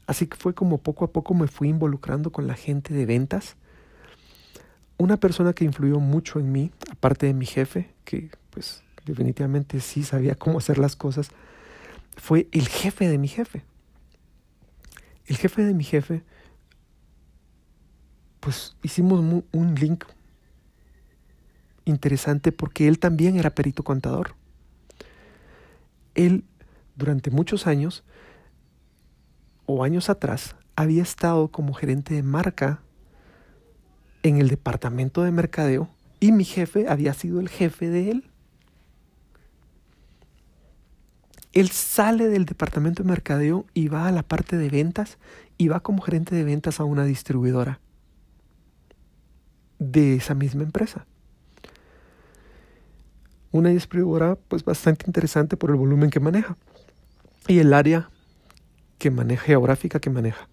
Así 0.08 0.28
que 0.28 0.36
fue 0.36 0.54
como 0.54 0.80
poco 0.80 1.06
a 1.06 1.12
poco 1.12 1.34
me 1.34 1.48
fui 1.48 1.70
involucrando 1.70 2.32
con 2.32 2.48
la 2.48 2.56
gente 2.56 2.94
de 2.94 3.06
ventas. 3.06 3.56
Una 4.98 5.18
persona 5.18 5.54
que 5.54 5.66
influyó 5.66 6.00
mucho 6.00 6.40
en 6.40 6.52
mí, 6.52 6.72
parte 7.00 7.28
de 7.28 7.34
mi 7.34 7.46
jefe, 7.46 7.94
que 8.04 8.32
pues 8.50 8.84
definitivamente 9.06 9.80
sí 9.80 10.04
sabía 10.04 10.36
cómo 10.36 10.58
hacer 10.58 10.78
las 10.78 10.96
cosas, 10.96 11.30
fue 12.18 12.48
el 12.52 12.68
jefe 12.68 13.08
de 13.08 13.18
mi 13.18 13.28
jefe. 13.28 13.64
El 15.26 15.38
jefe 15.38 15.64
de 15.64 15.74
mi 15.74 15.84
jefe, 15.84 16.24
pues 18.40 18.76
hicimos 18.84 19.44
un 19.52 19.76
link 19.76 20.06
interesante 21.86 22.52
porque 22.52 22.88
él 22.88 23.00
también 23.00 23.38
era 23.38 23.56
perito 23.56 23.84
contador. 23.84 24.36
Él 26.16 26.44
durante 26.96 27.32
muchos 27.32 27.68
años 27.68 28.04
o 29.66 29.84
años 29.84 30.10
atrás 30.10 30.56
había 30.76 31.02
estado 31.02 31.50
como 31.50 31.74
gerente 31.74 32.14
de 32.14 32.24
marca 32.24 32.82
en 34.24 34.38
el 34.38 34.48
departamento 34.48 35.24
de 35.24 35.32
mercadeo 35.32 35.90
y 36.20 36.32
mi 36.32 36.46
jefe 36.46 36.88
había 36.88 37.14
sido 37.14 37.40
el 37.40 37.50
jefe 37.50 37.90
de 37.90 38.12
él. 38.12 38.30
Él 41.54 41.70
sale 41.70 42.28
del 42.28 42.46
departamento 42.46 43.04
de 43.04 43.10
mercadeo 43.10 43.66
y 43.74 43.88
va 43.88 44.08
a 44.08 44.12
la 44.12 44.24
parte 44.24 44.58
de 44.58 44.70
ventas 44.70 45.18
y 45.58 45.68
va 45.68 45.82
como 45.82 46.02
gerente 46.02 46.36
de 46.36 46.44
ventas 46.44 46.80
a 46.80 46.84
una 46.84 47.06
distribuidora 47.06 47.80
de 49.78 50.16
esa 50.16 50.34
misma 50.34 50.64
empresa. 50.64 51.06
Una 53.52 53.70
distribuidora 53.70 54.36
pues 54.48 54.66
bastante 54.66 55.06
interesante 55.06 55.56
por 55.56 55.70
el 55.70 55.76
volumen 55.76 56.10
que 56.10 56.20
maneja 56.20 56.58
y 57.48 57.60
el 57.60 57.74
área 57.74 58.10
que 58.98 59.12
maneja, 59.12 59.44
geográfica 59.44 60.00
que 60.00 60.10
maneja. 60.10 60.48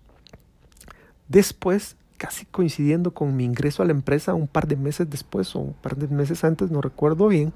Después, 1.28 1.96
casi 2.18 2.44
coincidiendo 2.44 3.14
con 3.14 3.36
mi 3.36 3.44
ingreso 3.44 3.82
a 3.82 3.86
la 3.86 3.92
empresa, 3.92 4.34
un 4.34 4.48
par 4.48 4.66
de 4.66 4.76
meses 4.76 5.08
después 5.08 5.56
o 5.56 5.60
un 5.60 5.72
par 5.72 5.96
de 5.96 6.08
meses 6.08 6.44
antes, 6.44 6.70
no 6.70 6.82
recuerdo 6.82 7.28
bien, 7.28 7.54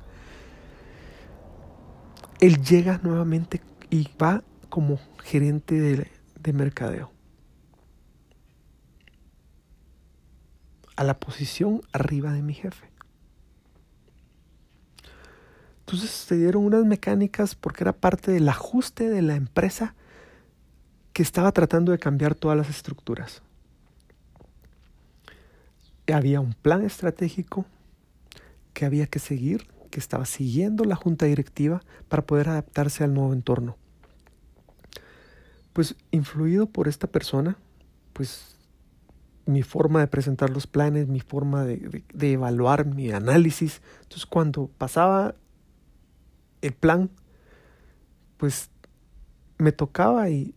él 2.44 2.62
llega 2.62 3.00
nuevamente 3.02 3.62
y 3.88 4.08
va 4.20 4.42
como 4.68 4.98
gerente 5.22 5.80
de, 5.80 6.10
de 6.38 6.52
mercadeo. 6.52 7.10
A 10.96 11.04
la 11.04 11.18
posición 11.18 11.80
arriba 11.92 12.32
de 12.32 12.42
mi 12.42 12.52
jefe. 12.52 12.90
Entonces 15.80 16.10
se 16.10 16.36
dieron 16.36 16.64
unas 16.64 16.84
mecánicas 16.84 17.54
porque 17.54 17.84
era 17.84 17.92
parte 17.92 18.30
del 18.30 18.48
ajuste 18.48 19.08
de 19.08 19.22
la 19.22 19.36
empresa 19.36 19.94
que 21.14 21.22
estaba 21.22 21.50
tratando 21.52 21.92
de 21.92 21.98
cambiar 21.98 22.34
todas 22.34 22.58
las 22.58 22.68
estructuras. 22.68 23.42
Había 26.12 26.40
un 26.40 26.52
plan 26.52 26.84
estratégico 26.84 27.64
que 28.74 28.84
había 28.84 29.06
que 29.06 29.18
seguir, 29.18 29.66
que 29.94 30.00
estaba 30.00 30.26
siguiendo 30.26 30.82
la 30.82 30.96
junta 30.96 31.26
directiva 31.26 31.80
para 32.08 32.26
poder 32.26 32.48
adaptarse 32.48 33.04
al 33.04 33.14
nuevo 33.14 33.32
entorno. 33.32 33.76
Pues 35.72 35.94
influido 36.10 36.66
por 36.66 36.88
esta 36.88 37.06
persona, 37.06 37.56
pues 38.12 38.56
mi 39.46 39.62
forma 39.62 40.00
de 40.00 40.08
presentar 40.08 40.50
los 40.50 40.66
planes, 40.66 41.06
mi 41.06 41.20
forma 41.20 41.64
de, 41.64 42.02
de 42.12 42.32
evaluar 42.32 42.86
mi 42.86 43.12
análisis. 43.12 43.82
Entonces 44.02 44.26
cuando 44.26 44.66
pasaba 44.66 45.36
el 46.60 46.72
plan, 46.72 47.08
pues 48.36 48.70
me 49.58 49.70
tocaba 49.70 50.28
y, 50.28 50.56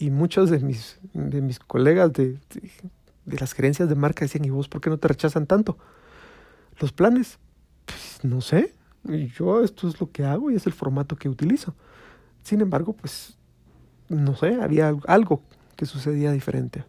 muchos 0.00 0.48
de 0.48 0.60
mis, 0.60 0.98
de 1.12 1.42
mis 1.42 1.58
colegas 1.58 2.14
de, 2.14 2.38
de, 3.26 3.38
las 3.38 3.52
gerencias 3.52 3.90
de 3.90 3.94
marca 3.94 4.24
decían, 4.24 4.46
¿y 4.46 4.50
vos 4.50 4.68
por 4.68 4.80
qué 4.80 4.88
no 4.88 4.96
te 4.96 5.08
rechazan 5.08 5.46
tanto? 5.46 5.76
Los 6.80 6.92
planes, 6.92 7.38
no 8.24 8.40
sé, 8.40 8.72
yo 9.36 9.62
esto 9.62 9.86
es 9.86 10.00
lo 10.00 10.10
que 10.10 10.24
hago 10.24 10.50
y 10.50 10.54
es 10.54 10.66
el 10.66 10.72
formato 10.72 11.16
que 11.16 11.28
utilizo. 11.28 11.74
Sin 12.42 12.62
embargo, 12.62 12.94
pues 12.94 13.36
no 14.08 14.34
sé, 14.34 14.54
había 14.62 14.96
algo 15.06 15.42
que 15.76 15.84
sucedía 15.84 16.32
diferente. 16.32 16.84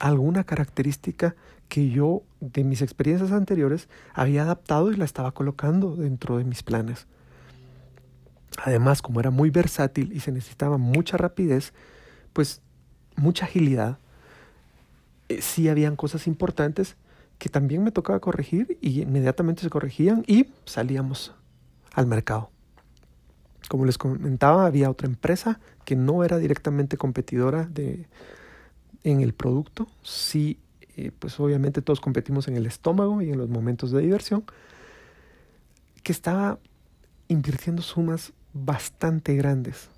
Alguna 0.00 0.42
característica 0.42 1.36
que 1.68 1.90
yo 1.90 2.22
de 2.40 2.64
mis 2.64 2.82
experiencias 2.82 3.30
anteriores 3.30 3.88
había 4.12 4.42
adaptado 4.42 4.90
y 4.90 4.96
la 4.96 5.04
estaba 5.04 5.30
colocando 5.30 5.94
dentro 5.94 6.38
de 6.38 6.44
mis 6.44 6.64
planes. 6.64 7.06
Además, 8.64 9.02
como 9.02 9.20
era 9.20 9.30
muy 9.30 9.50
versátil 9.50 10.12
y 10.12 10.18
se 10.18 10.32
necesitaba 10.32 10.76
mucha 10.76 11.16
rapidez, 11.18 11.72
pues 12.32 12.62
mucha 13.14 13.44
agilidad, 13.44 13.98
eh, 15.28 15.40
sí 15.40 15.68
habían 15.68 15.94
cosas 15.94 16.26
importantes 16.26 16.96
que 17.40 17.48
también 17.48 17.82
me 17.82 17.90
tocaba 17.90 18.20
corregir 18.20 18.76
y 18.82 19.00
inmediatamente 19.00 19.62
se 19.62 19.70
corregían 19.70 20.24
y 20.26 20.50
salíamos 20.66 21.34
al 21.94 22.06
mercado. 22.06 22.50
Como 23.68 23.86
les 23.86 23.96
comentaba, 23.96 24.66
había 24.66 24.90
otra 24.90 25.08
empresa 25.08 25.58
que 25.86 25.96
no 25.96 26.22
era 26.22 26.36
directamente 26.36 26.98
competidora 26.98 27.64
de, 27.64 28.06
en 29.04 29.22
el 29.22 29.32
producto, 29.32 29.88
sí 30.02 30.58
eh, 30.98 31.12
pues 31.18 31.40
obviamente 31.40 31.80
todos 31.80 31.98
competimos 31.98 32.46
en 32.46 32.58
el 32.58 32.66
estómago 32.66 33.22
y 33.22 33.30
en 33.30 33.38
los 33.38 33.48
momentos 33.48 33.90
de 33.90 34.02
diversión, 34.02 34.44
que 36.02 36.12
estaba 36.12 36.58
invirtiendo 37.28 37.80
sumas 37.80 38.34
bastante 38.52 39.34
grandes. 39.34 39.88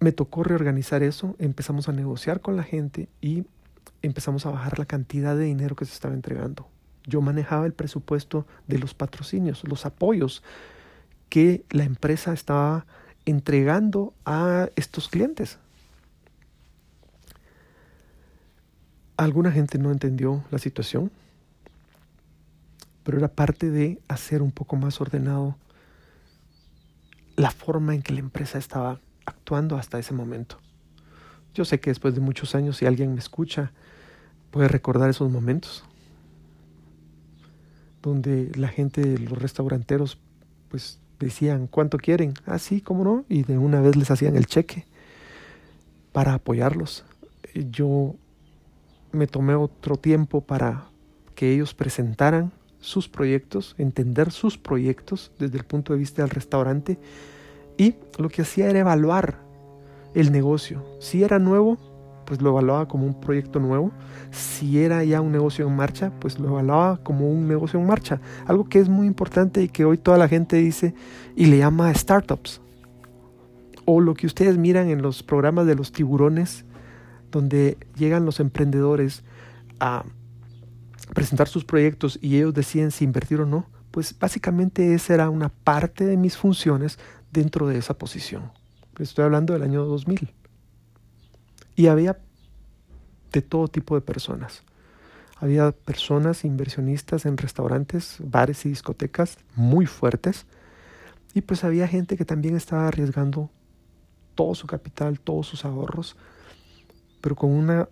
Me 0.00 0.10
tocó 0.10 0.42
reorganizar 0.42 1.04
eso, 1.04 1.36
empezamos 1.38 1.88
a 1.88 1.92
negociar 1.92 2.40
con 2.40 2.56
la 2.56 2.64
gente 2.64 3.08
y 3.20 3.44
empezamos 4.02 4.46
a 4.46 4.50
bajar 4.50 4.78
la 4.78 4.84
cantidad 4.84 5.36
de 5.36 5.44
dinero 5.44 5.76
que 5.76 5.84
se 5.84 5.92
estaba 5.92 6.14
entregando. 6.14 6.68
Yo 7.06 7.20
manejaba 7.20 7.66
el 7.66 7.72
presupuesto 7.72 8.46
de 8.66 8.78
los 8.78 8.94
patrocinios, 8.94 9.62
los 9.64 9.86
apoyos 9.86 10.42
que 11.28 11.64
la 11.70 11.84
empresa 11.84 12.32
estaba 12.32 12.86
entregando 13.26 14.14
a 14.24 14.68
estos 14.76 15.08
clientes. 15.08 15.58
Alguna 19.16 19.52
gente 19.52 19.78
no 19.78 19.90
entendió 19.92 20.44
la 20.50 20.58
situación, 20.58 21.10
pero 23.04 23.18
era 23.18 23.28
parte 23.28 23.70
de 23.70 24.00
hacer 24.08 24.42
un 24.42 24.50
poco 24.50 24.76
más 24.76 25.00
ordenado 25.00 25.56
la 27.36 27.50
forma 27.50 27.94
en 27.94 28.02
que 28.02 28.12
la 28.12 28.20
empresa 28.20 28.58
estaba 28.58 29.00
actuando 29.26 29.76
hasta 29.76 29.98
ese 29.98 30.14
momento. 30.14 30.58
Yo 31.54 31.64
sé 31.64 31.80
que 31.80 31.90
después 31.90 32.14
de 32.14 32.20
muchos 32.20 32.54
años, 32.54 32.76
si 32.76 32.86
alguien 32.86 33.14
me 33.14 33.20
escucha, 33.20 33.72
puede 34.50 34.68
recordar 34.68 35.08
esos 35.10 35.30
momentos 35.30 35.84
donde 38.02 38.52
la 38.54 38.68
gente 38.68 39.18
los 39.18 39.38
restauranteros 39.38 40.18
pues 40.68 40.98
decían 41.18 41.66
cuánto 41.68 41.96
quieren, 41.96 42.34
ah 42.46 42.58
sí, 42.58 42.80
cómo 42.80 43.04
no, 43.04 43.24
y 43.28 43.44
de 43.44 43.56
una 43.56 43.80
vez 43.80 43.96
les 43.96 44.10
hacían 44.10 44.36
el 44.36 44.46
cheque 44.46 44.84
para 46.12 46.34
apoyarlos. 46.34 47.04
Yo 47.54 48.14
me 49.12 49.26
tomé 49.26 49.54
otro 49.54 49.96
tiempo 49.96 50.42
para 50.42 50.84
que 51.34 51.52
ellos 51.52 51.72
presentaran 51.72 52.52
sus 52.80 53.08
proyectos, 53.08 53.74
entender 53.78 54.30
sus 54.30 54.58
proyectos 54.58 55.32
desde 55.38 55.56
el 55.56 55.64
punto 55.64 55.92
de 55.92 55.98
vista 55.98 56.22
del 56.22 56.30
restaurante 56.30 56.98
y 57.78 57.94
lo 58.18 58.28
que 58.28 58.42
hacía 58.42 58.68
era 58.68 58.80
evaluar 58.80 59.38
el 60.14 60.32
negocio. 60.32 60.84
Si 61.00 61.22
era 61.22 61.38
nuevo, 61.38 61.78
pues 62.24 62.40
lo 62.40 62.50
evaluaba 62.50 62.88
como 62.88 63.06
un 63.06 63.20
proyecto 63.20 63.60
nuevo. 63.60 63.92
Si 64.30 64.80
era 64.80 65.04
ya 65.04 65.20
un 65.20 65.32
negocio 65.32 65.66
en 65.66 65.76
marcha, 65.76 66.12
pues 66.20 66.38
lo 66.38 66.48
evaluaba 66.48 66.96
como 66.98 67.30
un 67.30 67.46
negocio 67.48 67.78
en 67.78 67.86
marcha. 67.86 68.20
Algo 68.46 68.68
que 68.68 68.78
es 68.78 68.88
muy 68.88 69.06
importante 69.06 69.62
y 69.62 69.68
que 69.68 69.84
hoy 69.84 69.98
toda 69.98 70.18
la 70.18 70.28
gente 70.28 70.56
dice 70.56 70.94
y 71.36 71.46
le 71.46 71.58
llama 71.58 71.92
startups. 71.94 72.60
O 73.84 74.00
lo 74.00 74.14
que 74.14 74.26
ustedes 74.26 74.56
miran 74.56 74.88
en 74.88 75.02
los 75.02 75.22
programas 75.22 75.66
de 75.66 75.74
los 75.74 75.92
tiburones 75.92 76.64
donde 77.30 77.76
llegan 77.96 78.24
los 78.24 78.40
emprendedores 78.40 79.24
a 79.80 80.04
presentar 81.12 81.48
sus 81.48 81.64
proyectos 81.64 82.18
y 82.22 82.36
ellos 82.36 82.54
deciden 82.54 82.90
si 82.90 83.04
invertir 83.04 83.40
o 83.40 83.46
no, 83.46 83.66
pues 83.90 84.16
básicamente 84.18 84.94
esa 84.94 85.14
era 85.14 85.30
una 85.30 85.48
parte 85.48 86.06
de 86.06 86.16
mis 86.16 86.36
funciones 86.36 86.98
dentro 87.30 87.66
de 87.66 87.78
esa 87.78 87.94
posición. 87.94 88.52
Estoy 88.98 89.24
hablando 89.24 89.52
del 89.52 89.62
año 89.62 89.84
2000. 89.84 90.32
Y 91.76 91.86
había 91.88 92.18
de 93.32 93.42
todo 93.42 93.68
tipo 93.68 93.94
de 93.94 94.00
personas. 94.00 94.62
Había 95.36 95.72
personas 95.72 96.44
inversionistas 96.44 97.26
en 97.26 97.36
restaurantes, 97.36 98.18
bares 98.20 98.64
y 98.66 98.68
discotecas 98.68 99.38
muy 99.56 99.86
fuertes. 99.86 100.46
Y 101.34 101.40
pues 101.40 101.64
había 101.64 101.88
gente 101.88 102.16
que 102.16 102.24
también 102.24 102.56
estaba 102.56 102.86
arriesgando 102.86 103.50
todo 104.34 104.54
su 104.54 104.66
capital, 104.66 105.18
todos 105.20 105.46
sus 105.46 105.64
ahorros 105.64 106.16
pero 107.24 107.36
con 107.36 107.50
una 107.50 107.88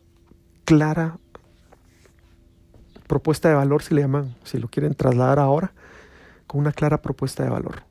clara 0.66 1.16
propuesta 3.06 3.48
de 3.48 3.54
valor, 3.54 3.82
si 3.82 3.94
le 3.94 4.02
llaman, 4.02 4.36
si 4.44 4.58
lo 4.58 4.68
quieren 4.68 4.94
trasladar 4.94 5.38
ahora, 5.38 5.72
con 6.46 6.60
una 6.60 6.70
clara 6.70 7.00
propuesta 7.00 7.42
de 7.42 7.48
valor. 7.48 7.82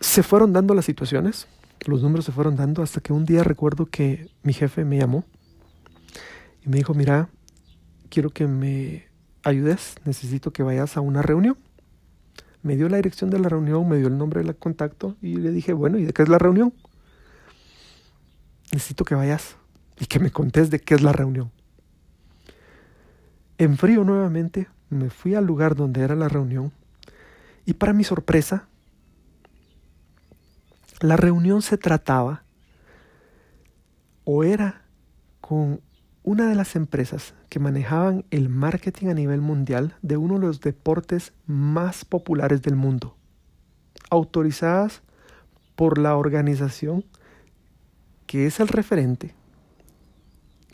Se 0.00 0.22
fueron 0.22 0.52
dando 0.52 0.74
las 0.74 0.86
situaciones, 0.86 1.46
los 1.86 2.02
números 2.02 2.24
se 2.24 2.32
fueron 2.32 2.56
dando 2.56 2.82
hasta 2.82 3.00
que 3.00 3.12
un 3.12 3.24
día 3.24 3.44
recuerdo 3.44 3.86
que 3.86 4.30
mi 4.42 4.52
jefe 4.52 4.84
me 4.84 4.98
llamó 4.98 5.24
y 6.64 6.68
me 6.68 6.78
dijo, 6.78 6.94
mira, 6.94 7.28
quiero 8.08 8.30
que 8.30 8.46
me 8.46 9.06
ayudes, 9.42 9.94
necesito 10.04 10.52
que 10.52 10.62
vayas 10.62 10.96
a 10.96 11.00
una 11.00 11.22
reunión. 11.22 11.56
Me 12.62 12.76
dio 12.76 12.88
la 12.88 12.96
dirección 12.96 13.30
de 13.30 13.38
la 13.38 13.48
reunión, 13.48 13.88
me 13.88 13.96
dio 13.96 14.08
el 14.08 14.18
nombre 14.18 14.42
del 14.42 14.56
contacto 14.56 15.16
y 15.22 15.36
le 15.36 15.50
dije, 15.50 15.72
bueno, 15.72 15.98
¿y 15.98 16.04
de 16.04 16.12
qué 16.12 16.22
es 16.22 16.28
la 16.28 16.38
reunión? 16.38 16.74
Necesito 18.72 19.04
que 19.04 19.14
vayas 19.14 19.56
y 19.98 20.06
que 20.06 20.18
me 20.18 20.30
contés 20.30 20.70
de 20.70 20.80
qué 20.80 20.94
es 20.94 21.02
la 21.02 21.12
reunión. 21.12 21.50
En 23.58 23.76
frío 23.76 24.04
nuevamente 24.04 24.68
me 24.88 25.10
fui 25.10 25.34
al 25.34 25.46
lugar 25.46 25.74
donde 25.74 26.02
era 26.02 26.14
la 26.14 26.28
reunión 26.28 26.72
y 27.64 27.74
para 27.74 27.92
mi 27.92 28.04
sorpresa, 28.04 28.68
la 31.00 31.16
reunión 31.16 31.62
se 31.62 31.78
trataba 31.78 32.44
o 34.24 34.44
era 34.44 34.82
con 35.40 35.80
una 36.22 36.46
de 36.46 36.54
las 36.54 36.76
empresas 36.76 37.34
que 37.48 37.58
manejaban 37.58 38.26
el 38.30 38.50
marketing 38.50 39.08
a 39.08 39.14
nivel 39.14 39.40
mundial 39.40 39.96
de 40.02 40.18
uno 40.18 40.34
de 40.34 40.46
los 40.46 40.60
deportes 40.60 41.32
más 41.46 42.04
populares 42.04 42.60
del 42.60 42.76
mundo, 42.76 43.16
autorizadas 44.10 45.02
por 45.74 45.96
la 45.98 46.16
organización 46.16 47.04
que 48.26 48.46
es 48.46 48.60
el 48.60 48.68
referente, 48.68 49.34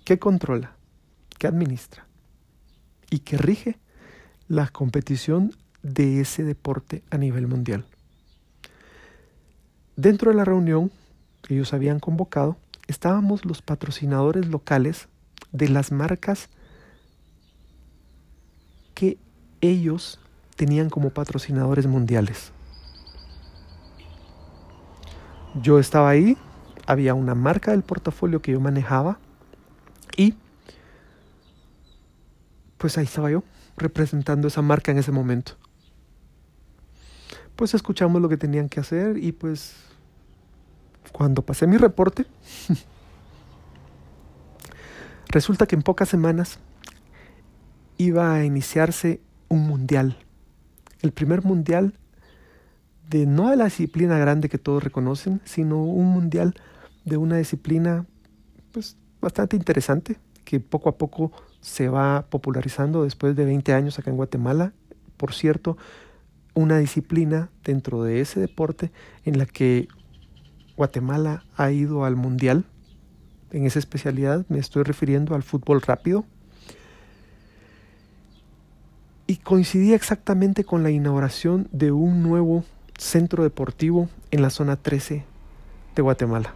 que 0.05 0.19
controla, 0.19 0.77
que 1.39 1.47
administra 1.47 2.07
y 3.11 3.21
que 3.21 3.39
rige 3.39 3.79
la 4.49 4.69
competición 4.69 5.55
de 5.83 6.21
ese 6.21 6.43
deporte 6.43 7.05
a 7.11 7.17
nivel 7.17 7.47
mundial. 7.47 7.87
Dentro 9.97 10.31
de 10.31 10.37
la 10.37 10.45
reunión 10.45 10.91
que 11.43 11.55
ellos 11.55 11.73
habían 11.73 12.01
convocado, 12.01 12.59
estábamos 12.87 13.47
los 13.47 13.63
patrocinadores 13.63 14.47
locales 14.47 15.09
de 15.53 15.71
las 15.71 15.91
marcas 15.91 16.51
que 18.95 19.17
ellos 19.63 20.21
tenían 20.55 20.91
como 20.91 21.11
patrocinadores 21.11 21.87
mundiales. 21.87 22.53
Yo 25.63 25.79
estaba 25.79 26.11
ahí, 26.11 26.37
había 26.87 27.15
una 27.15 27.35
marca 27.35 27.71
del 27.71 27.83
portafolio 27.83 28.43
que 28.43 28.53
yo 28.53 28.61
manejaba 28.61 29.19
y 30.15 30.35
pues 32.77 32.99
ahí 32.99 33.05
estaba 33.05 33.31
yo 33.31 33.43
representando 33.79 34.49
esa 34.49 34.61
marca 34.61 34.93
en 34.93 34.99
ese 34.99 35.11
momento. 35.11 35.53
Pues 37.57 37.73
escuchamos 37.73 38.21
lo 38.21 38.29
que 38.29 38.37
tenían 38.37 38.69
que 38.69 38.81
hacer 38.81 39.17
y 39.17 39.33
pues 39.33 39.86
cuando 41.12 41.42
pasé 41.42 41.66
mi 41.66 41.77
reporte 41.77 42.27
Resulta 45.29 45.66
que 45.66 45.75
en 45.75 45.83
pocas 45.83 46.09
semanas 46.09 46.59
iba 47.99 48.35
a 48.35 48.45
iniciarse 48.45 49.21
un 49.49 49.66
mundial. 49.66 50.16
El 51.03 51.12
primer 51.12 51.45
mundial 51.45 51.95
de 53.09 53.27
no 53.27 53.51
de 53.51 53.57
la 53.57 53.64
disciplina 53.66 54.19
grande 54.19 54.49
que 54.49 54.59
todos 54.59 54.83
reconocen, 54.83 55.40
sino 55.45 55.83
un 55.83 56.07
mundial 56.07 56.55
de 57.05 57.16
una 57.16 57.37
disciplina 57.37 58.07
pues 58.73 58.97
bastante 59.21 59.57
interesante 59.57 60.19
que 60.45 60.61
poco 60.61 60.88
a 60.88 60.97
poco 60.97 61.33
se 61.61 61.88
va 61.88 62.27
popularizando 62.31 63.05
después 63.05 63.35
de 63.37 63.45
20 63.45 63.73
años 63.73 63.99
acá 63.99 64.11
en 64.11 64.16
Guatemala. 64.16 64.73
Por 65.16 65.35
cierto, 65.35 65.77
una 66.55 66.79
disciplina 66.79 67.51
dentro 67.64 68.03
de 68.03 68.21
ese 68.21 68.40
deporte 68.40 68.90
en 69.25 69.38
la 69.38 69.47
que 69.47 69.88
Guatemala 70.77 71.45
ha 71.57 71.71
ido 71.71 72.05
al 72.05 72.17
mundial 72.17 72.67
en 73.51 73.65
esa 73.65 73.79
especialidad 73.79 74.45
me 74.49 74.59
estoy 74.59 74.83
refiriendo 74.83 75.35
al 75.35 75.43
fútbol 75.43 75.81
rápido. 75.81 76.25
Y 79.27 79.37
coincidía 79.37 79.97
exactamente 79.97 80.65
con 80.65 80.83
la 80.83 80.91
inauguración 80.91 81.69
de 81.73 81.91
un 81.91 82.23
nuevo 82.23 82.65
centro 82.99 83.43
deportivo 83.43 84.09
en 84.31 84.43
la 84.43 84.51
zona 84.51 84.77
13 84.77 85.25
de 85.95 86.03
Guatemala. 86.03 86.55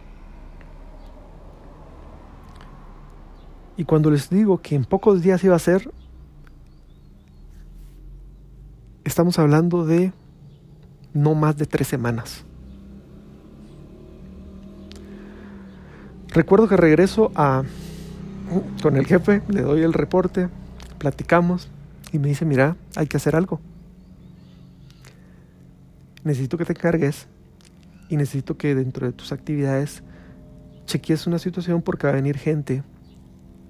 Y 3.77 3.85
cuando 3.85 4.11
les 4.11 4.29
digo 4.29 4.61
que 4.61 4.75
en 4.75 4.85
pocos 4.85 5.21
días 5.21 5.43
iba 5.43 5.55
a 5.55 5.59
ser, 5.59 5.91
estamos 9.03 9.39
hablando 9.39 9.85
de 9.85 10.13
no 11.13 11.35
más 11.35 11.57
de 11.57 11.65
tres 11.65 11.87
semanas. 11.87 12.45
Recuerdo 16.31 16.67
que 16.69 16.77
regreso 16.77 17.31
a 17.35 17.63
con 18.81 18.97
el 18.97 19.05
jefe, 19.05 19.41
le 19.49 19.61
doy 19.61 19.81
el 19.81 19.93
reporte, 19.93 20.49
platicamos 20.97 21.69
y 22.11 22.19
me 22.19 22.29
dice, 22.29 22.45
mira, 22.45 22.75
hay 22.95 23.07
que 23.07 23.17
hacer 23.17 23.35
algo. 23.35 23.59
Necesito 26.23 26.57
que 26.57 26.65
te 26.65 26.73
cargues 26.73 27.27
y 28.09 28.17
necesito 28.17 28.57
que 28.57 28.75
dentro 28.75 29.07
de 29.07 29.13
tus 29.13 29.31
actividades 29.31 30.03
chequees 30.85 31.27
una 31.27 31.39
situación 31.39 31.81
porque 31.81 32.07
va 32.07 32.13
a 32.13 32.15
venir 32.15 32.37
gente 32.37 32.83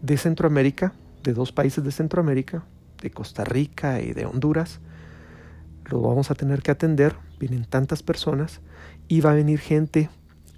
de 0.01 0.17
Centroamérica, 0.17 0.93
de 1.23 1.33
dos 1.33 1.51
países 1.51 1.83
de 1.83 1.91
Centroamérica, 1.91 2.63
de 3.01 3.11
Costa 3.11 3.43
Rica 3.43 4.01
y 4.01 4.13
de 4.13 4.25
Honduras. 4.25 4.79
Lo 5.85 6.01
vamos 6.01 6.31
a 6.31 6.35
tener 6.35 6.61
que 6.61 6.71
atender, 6.71 7.15
vienen 7.39 7.65
tantas 7.65 8.03
personas 8.03 8.61
y 9.07 9.21
va 9.21 9.31
a 9.31 9.35
venir 9.35 9.59
gente 9.59 10.09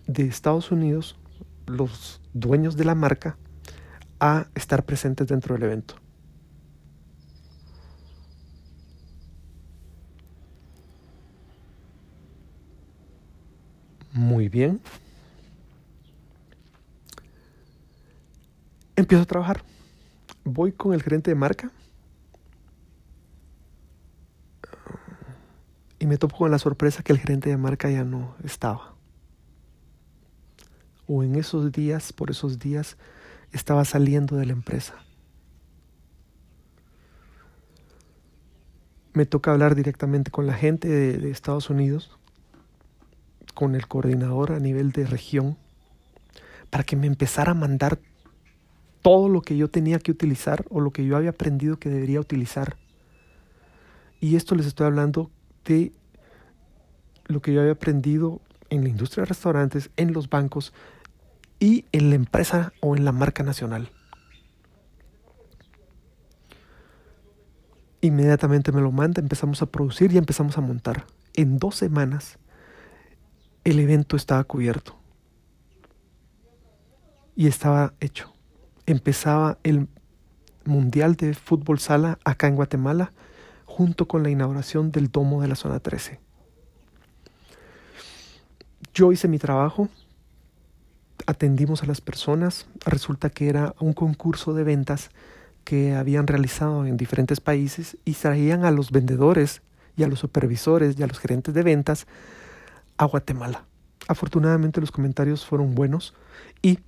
de 0.08 0.24
Estados 0.24 0.72
Unidos, 0.72 1.18
los 1.66 2.22
dueños 2.34 2.76
de 2.76 2.86
la 2.86 2.96
marca 2.96 3.38
a 4.20 4.48
estar 4.56 4.86
presentes 4.86 5.28
dentro 5.28 5.56
del 5.56 5.64
evento. 5.64 5.96
Muy 14.14 14.48
bien. 14.48 14.80
Empiezo 18.96 19.24
a 19.24 19.26
trabajar. 19.26 19.64
Voy 20.44 20.72
con 20.72 20.94
el 20.94 21.02
gerente 21.02 21.32
de 21.32 21.36
marca. 21.36 21.72
Y 26.00 26.06
me 26.06 26.18
topo 26.18 26.38
con 26.38 26.52
la 26.52 26.60
sorpresa 26.60 27.02
que 27.02 27.14
el 27.14 27.20
gerente 27.20 27.50
de 27.50 27.58
marca 27.58 27.90
ya 27.90 28.04
no 28.04 28.36
estaba 28.44 28.93
o 31.08 31.24
en 31.24 31.36
esos 31.36 31.72
días, 31.72 32.14
por 32.14 32.32
esos 32.32 32.60
días, 32.60 32.98
estaba 33.52 33.86
saliendo 33.86 34.36
de 34.36 34.46
la 34.46 34.54
empresa. 34.54 34.96
Me 39.14 39.26
toca 39.26 39.52
hablar 39.52 39.76
directamente 39.76 40.32
con 40.32 40.48
la 40.48 40.54
gente 40.54 40.88
de, 40.88 41.30
Estados 41.30 41.70
Unidos, 41.70 42.18
con 43.54 43.76
el 43.76 43.88
coordinador 43.88 44.52
a 44.52 44.60
nivel 44.60 44.92
de 44.92 45.06
región, 45.06 45.58
para 46.72 46.84
que 46.84 46.96
me 46.96 47.06
empezara 47.06 47.52
a 47.52 47.56
mandar 47.56 48.00
todo 49.04 49.30
lo 49.30 49.42
que 49.42 49.56
yo 49.56 49.70
tenía 49.70 50.00
que 50.00 50.12
utilizar 50.12 50.66
o 50.70 50.80
lo 50.80 50.92
que 50.92 51.06
yo 51.06 51.16
había 51.16 51.30
aprendido 51.30 51.78
que 51.78 51.90
debería 51.90 52.20
utilizar. 52.20 52.78
Y 54.20 54.36
esto 54.36 54.56
les 54.56 54.66
estoy 54.66 54.88
hablando 54.88 55.30
de 55.66 55.92
lo 57.26 57.42
que 57.42 57.54
yo 57.54 57.62
había 57.62 57.74
aprendido 57.74 58.42
en 58.70 58.84
la 58.84 58.90
industria 58.90 59.24
de 59.24 59.28
restaurantes, 59.28 59.92
en 59.98 60.14
los 60.14 60.30
bancos 60.30 60.74
y 61.64 61.86
en 61.94 62.10
la 62.10 62.18
empresa 62.18 62.74
o 62.82 62.98
en 62.98 63.06
la 63.06 63.14
marca 63.14 63.42
nacional. 63.42 63.90
Inmediatamente 68.02 68.74
me 68.74 68.82
lo 68.82 68.92
manda, 68.92 69.22
empezamos 69.22 69.62
a 69.62 69.68
producir 69.68 70.12
y 70.12 70.18
empezamos 70.18 70.58
a 70.58 70.62
montar. 70.62 71.06
En 71.36 71.60
dos 71.60 71.76
semanas 71.76 72.38
el 73.64 73.80
evento 73.80 74.18
estaba 74.18 74.44
cubierto 74.44 75.00
y 77.34 77.48
estaba 77.48 77.94
hecho. 78.02 78.34
Empezaba 78.86 79.58
el 79.64 79.88
Mundial 80.66 81.16
de 81.16 81.34
Fútbol 81.34 81.80
Sala 81.80 82.20
acá 82.26 82.48
en 82.48 82.58
Guatemala 82.58 83.14
junto 83.64 84.06
con 84.06 84.22
la 84.22 84.30
inauguración 84.30 84.92
del 84.92 85.10
domo 85.10 85.42
de 85.42 85.48
la 85.48 85.56
zona 85.56 85.80
13. 85.80 86.20
Yo 88.94 89.14
hice 89.14 89.30
mi 89.30 89.40
trabajo, 89.40 89.88
atendimos 91.26 91.84
a 91.84 91.86
las 91.86 92.02
personas. 92.02 92.68
Resulta 92.86 93.30
que 93.30 93.50
era 93.50 93.76
un 93.80 93.94
concurso 93.94 94.54
de 94.54 94.64
ventas 94.64 95.10
que 95.64 95.96
habían 95.96 96.28
realizado 96.28 96.86
en 96.86 96.98
diferentes 96.98 97.40
países 97.40 97.98
y 98.06 98.14
traían 98.14 98.66
a 98.66 98.72
los 98.72 98.92
vendedores 98.92 99.62
y 99.96 100.04
a 100.04 100.08
los 100.08 100.20
supervisores 100.20 100.98
y 100.98 101.04
a 101.04 101.08
los 101.08 101.20
gerentes 101.20 101.54
de 101.54 101.64
ventas 101.64 102.08
a 102.98 103.06
Guatemala. 103.06 103.66
Afortunadamente 104.08 104.82
los 104.82 104.92
comentarios 104.92 105.46
fueron 105.46 105.76
buenos 105.76 106.14
y 106.62 106.80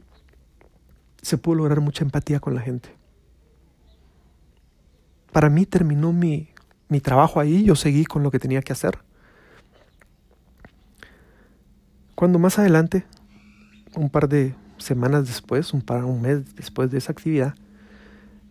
se 1.21 1.37
pudo 1.37 1.55
lograr 1.55 1.81
mucha 1.81 2.03
empatía 2.03 2.39
con 2.39 2.55
la 2.55 2.61
gente. 2.61 2.89
Para 5.31 5.49
mí 5.49 5.65
terminó 5.65 6.13
mi, 6.13 6.49
mi 6.89 6.99
trabajo 6.99 7.39
ahí, 7.39 7.63
yo 7.63 7.75
seguí 7.75 8.05
con 8.05 8.23
lo 8.23 8.31
que 8.31 8.39
tenía 8.39 8.61
que 8.61 8.73
hacer. 8.73 8.99
Cuando 12.15 12.39
más 12.39 12.59
adelante 12.59 13.05
un 13.97 14.09
par 14.09 14.27
de 14.27 14.55
semanas 14.77 15.27
después, 15.27 15.73
un 15.73 15.81
par 15.81 16.03
un 16.05 16.21
mes 16.21 16.55
después 16.55 16.91
de 16.91 16.97
esa 16.97 17.11
actividad, 17.11 17.55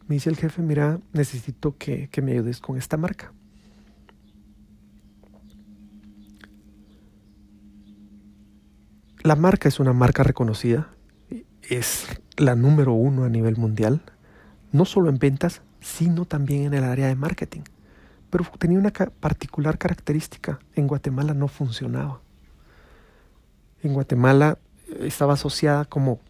me 0.07 0.17
dice 0.17 0.31
el 0.31 0.37
jefe, 0.37 0.63
mira, 0.63 1.01
necesito 1.13 1.77
que, 1.79 2.09
que 2.09 2.23
me 2.23 2.33
ayudes 2.33 2.61
con 2.61 2.77
esta 2.77 2.97
marca. 2.97 3.33
La 9.23 9.37
marca 9.37 9.69
es 9.69 9.81
una 9.81 9.95
marca 9.95 10.23
reconocida, 10.23 10.89
es 11.63 12.07
la 12.37 12.55
número 12.55 12.93
uno 12.93 13.25
a 13.25 13.31
nivel 13.31 13.57
mundial, 13.57 14.03
no 14.73 14.85
solo 14.85 15.09
en 15.09 15.19
ventas, 15.19 15.63
sino 15.81 16.27
también 16.27 16.65
en 16.65 16.75
el 16.75 16.85
área 16.85 17.07
de 17.07 17.15
marketing. 17.15 17.63
Pero 18.29 18.45
tenía 18.59 18.79
una 18.79 18.91
particular 18.91 19.79
característica, 19.79 20.59
en 20.75 20.87
Guatemala 20.87 21.33
no 21.33 21.49
funcionaba. 21.49 22.21
En 23.83 23.95
Guatemala 23.95 24.59
estaba 25.01 25.35
asociada 25.35 25.85
como, 25.85 26.21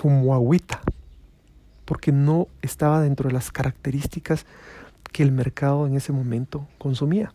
como 0.00 0.34
agüita, 0.34 0.80
porque 1.84 2.12
no 2.12 2.48
estaba 2.62 3.00
dentro 3.00 3.28
de 3.28 3.34
las 3.34 3.50
características 3.50 4.46
que 5.12 5.22
el 5.22 5.32
mercado 5.32 5.86
en 5.86 5.96
ese 5.96 6.12
momento 6.12 6.66
consumía. 6.78 7.32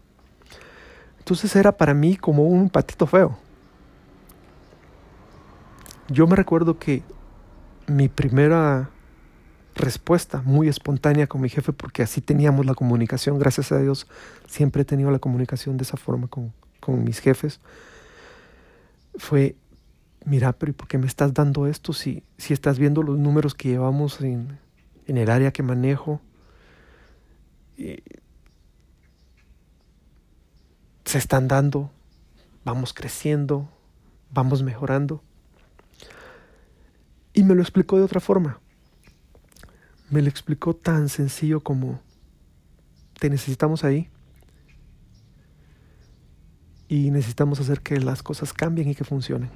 Entonces 1.19 1.55
era 1.55 1.73
para 1.73 1.93
mí 1.93 2.15
como 2.15 2.43
un 2.43 2.69
patito 2.69 3.05
feo. 3.05 3.37
Yo 6.09 6.25
me 6.25 6.37
recuerdo 6.37 6.79
que 6.79 7.03
mi 7.85 8.07
primera 8.07 8.89
respuesta 9.75 10.41
muy 10.43 10.67
espontánea 10.67 11.27
con 11.27 11.41
mi 11.41 11.49
jefe, 11.49 11.71
porque 11.73 12.01
así 12.01 12.21
teníamos 12.21 12.65
la 12.65 12.73
comunicación, 12.73 13.39
gracias 13.39 13.71
a 13.71 13.79
Dios 13.79 14.07
siempre 14.47 14.81
he 14.81 14.85
tenido 14.85 15.11
la 15.11 15.19
comunicación 15.19 15.77
de 15.77 15.83
esa 15.83 15.97
forma 15.97 16.27
con, 16.27 16.53
mis 17.03 17.19
jefes, 17.19 17.59
fue, 19.17 19.55
mira, 20.25 20.53
pero 20.53 20.71
¿y 20.71 20.73
por 20.73 20.87
qué 20.87 20.97
me 20.97 21.07
estás 21.07 21.33
dando 21.33 21.67
esto 21.67 21.93
si, 21.93 22.23
si 22.37 22.53
estás 22.53 22.79
viendo 22.79 23.03
los 23.03 23.17
números 23.17 23.55
que 23.55 23.69
llevamos 23.69 24.21
en, 24.21 24.59
en 25.05 25.17
el 25.17 25.29
área 25.29 25.51
que 25.51 25.63
manejo? 25.63 26.21
se 31.05 31.17
están 31.17 31.47
dando, 31.47 31.89
vamos 32.65 32.93
creciendo, 32.93 33.69
vamos 34.31 34.61
mejorando. 34.61 35.23
Y 37.33 37.43
me 37.43 37.55
lo 37.55 37.61
explicó 37.61 37.97
de 37.97 38.03
otra 38.03 38.19
forma. 38.19 38.59
Me 40.09 40.21
lo 40.21 40.27
explicó 40.27 40.75
tan 40.75 41.07
sencillo 41.07 41.61
como, 41.61 42.01
te 43.19 43.29
necesitamos 43.29 43.83
ahí. 43.83 44.09
Y 46.87 47.11
necesitamos 47.11 47.59
hacer 47.59 47.81
que 47.81 47.99
las 47.99 48.23
cosas 48.23 48.53
cambien 48.53 48.89
y 48.89 48.95
que 48.95 49.03
funcionen. 49.03 49.49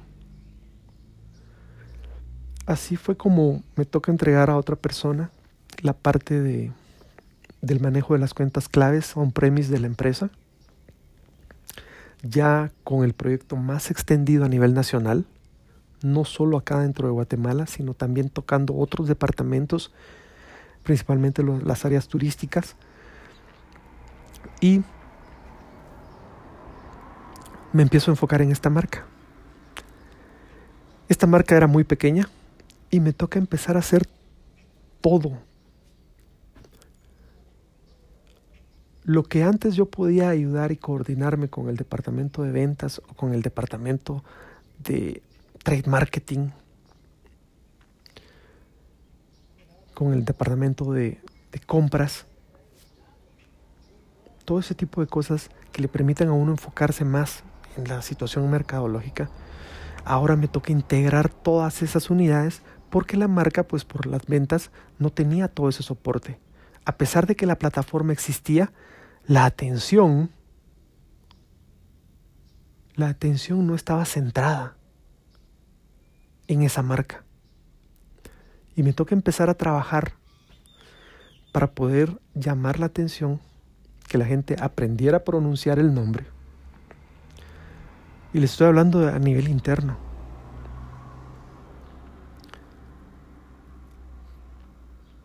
Así 2.66 2.96
fue 2.96 3.16
como 3.16 3.62
me 3.76 3.84
toca 3.84 4.12
entregar 4.12 4.50
a 4.50 4.56
otra 4.56 4.76
persona 4.76 5.30
la 5.80 5.94
parte 5.94 6.40
de, 6.40 6.72
del 7.60 7.80
manejo 7.80 8.14
de 8.14 8.20
las 8.20 8.34
cuentas 8.34 8.68
claves 8.68 9.16
on-premise 9.16 9.70
de 9.72 9.80
la 9.80 9.86
empresa 9.86 10.30
ya 12.22 12.70
con 12.84 13.04
el 13.04 13.14
proyecto 13.14 13.56
más 13.56 13.90
extendido 13.90 14.44
a 14.44 14.48
nivel 14.48 14.74
nacional, 14.74 15.26
no 16.02 16.24
solo 16.24 16.56
acá 16.56 16.80
dentro 16.80 17.06
de 17.06 17.12
Guatemala, 17.12 17.66
sino 17.66 17.94
también 17.94 18.28
tocando 18.28 18.76
otros 18.76 19.08
departamentos, 19.08 19.92
principalmente 20.82 21.42
las 21.42 21.84
áreas 21.84 22.08
turísticas. 22.08 22.76
Y 24.60 24.82
me 27.72 27.82
empiezo 27.82 28.10
a 28.10 28.14
enfocar 28.14 28.42
en 28.42 28.50
esta 28.50 28.70
marca. 28.70 29.06
Esta 31.08 31.26
marca 31.26 31.56
era 31.56 31.66
muy 31.66 31.84
pequeña 31.84 32.28
y 32.90 33.00
me 33.00 33.12
toca 33.12 33.38
empezar 33.38 33.76
a 33.76 33.80
hacer 33.80 34.06
todo 35.00 35.38
Lo 39.04 39.24
que 39.24 39.42
antes 39.42 39.74
yo 39.74 39.86
podía 39.86 40.28
ayudar 40.28 40.70
y 40.70 40.76
coordinarme 40.76 41.48
con 41.48 41.68
el 41.68 41.76
departamento 41.76 42.42
de 42.42 42.52
ventas 42.52 43.00
o 43.08 43.14
con 43.14 43.34
el 43.34 43.42
departamento 43.42 44.22
de 44.78 45.22
trade 45.64 45.88
marketing, 45.88 46.50
con 49.94 50.12
el 50.12 50.24
departamento 50.24 50.92
de, 50.92 51.20
compras, 51.66 52.26
todo 54.44 54.60
ese 54.60 54.76
tipo 54.76 55.00
de 55.00 55.08
cosas 55.08 55.50
que 55.72 55.82
le 55.82 55.88
permiten 55.88 56.28
a 56.28 56.32
uno 56.32 56.52
enfocarse 56.52 57.04
más 57.04 57.42
en 57.76 57.88
la 57.88 58.02
situación 58.02 58.50
mercadológica, 58.50 59.30
ahora 60.04 60.36
me 60.36 60.48
toca 60.48 60.72
integrar 60.72 61.28
todas 61.28 61.82
esas 61.82 62.10
unidades 62.10 62.62
porque 62.90 63.16
la 63.16 63.28
marca, 63.28 63.62
pues 63.62 63.84
por 63.84 64.06
las 64.06 64.26
ventas, 64.26 64.70
no 64.98 65.10
tenía 65.10 65.48
todo 65.48 65.68
ese 65.68 65.82
soporte. 65.82 66.38
A 66.84 66.96
pesar 66.96 67.26
de 67.26 67.36
que 67.36 67.46
la 67.46 67.58
plataforma 67.58 68.12
existía, 68.12 68.72
la 69.26 69.44
atención, 69.44 70.30
la 72.94 73.08
atención 73.08 73.66
no 73.66 73.74
estaba 73.74 74.04
centrada 74.04 74.76
en 76.48 76.62
esa 76.62 76.82
marca. 76.82 77.24
Y 78.76 78.82
me 78.82 78.92
toca 78.92 79.14
empezar 79.14 79.48
a 79.48 79.54
trabajar 79.54 80.12
para 81.52 81.72
poder 81.72 82.20
llamar 82.34 82.78
la 82.78 82.86
atención, 82.86 83.40
que 84.08 84.18
la 84.18 84.26
gente 84.26 84.56
aprendiera 84.60 85.18
a 85.18 85.24
pronunciar 85.24 85.78
el 85.78 85.94
nombre. 85.94 86.26
Y 88.32 88.38
le 88.38 88.46
estoy 88.46 88.66
hablando 88.66 89.08
a 89.08 89.18
nivel 89.18 89.48
interno. 89.48 89.96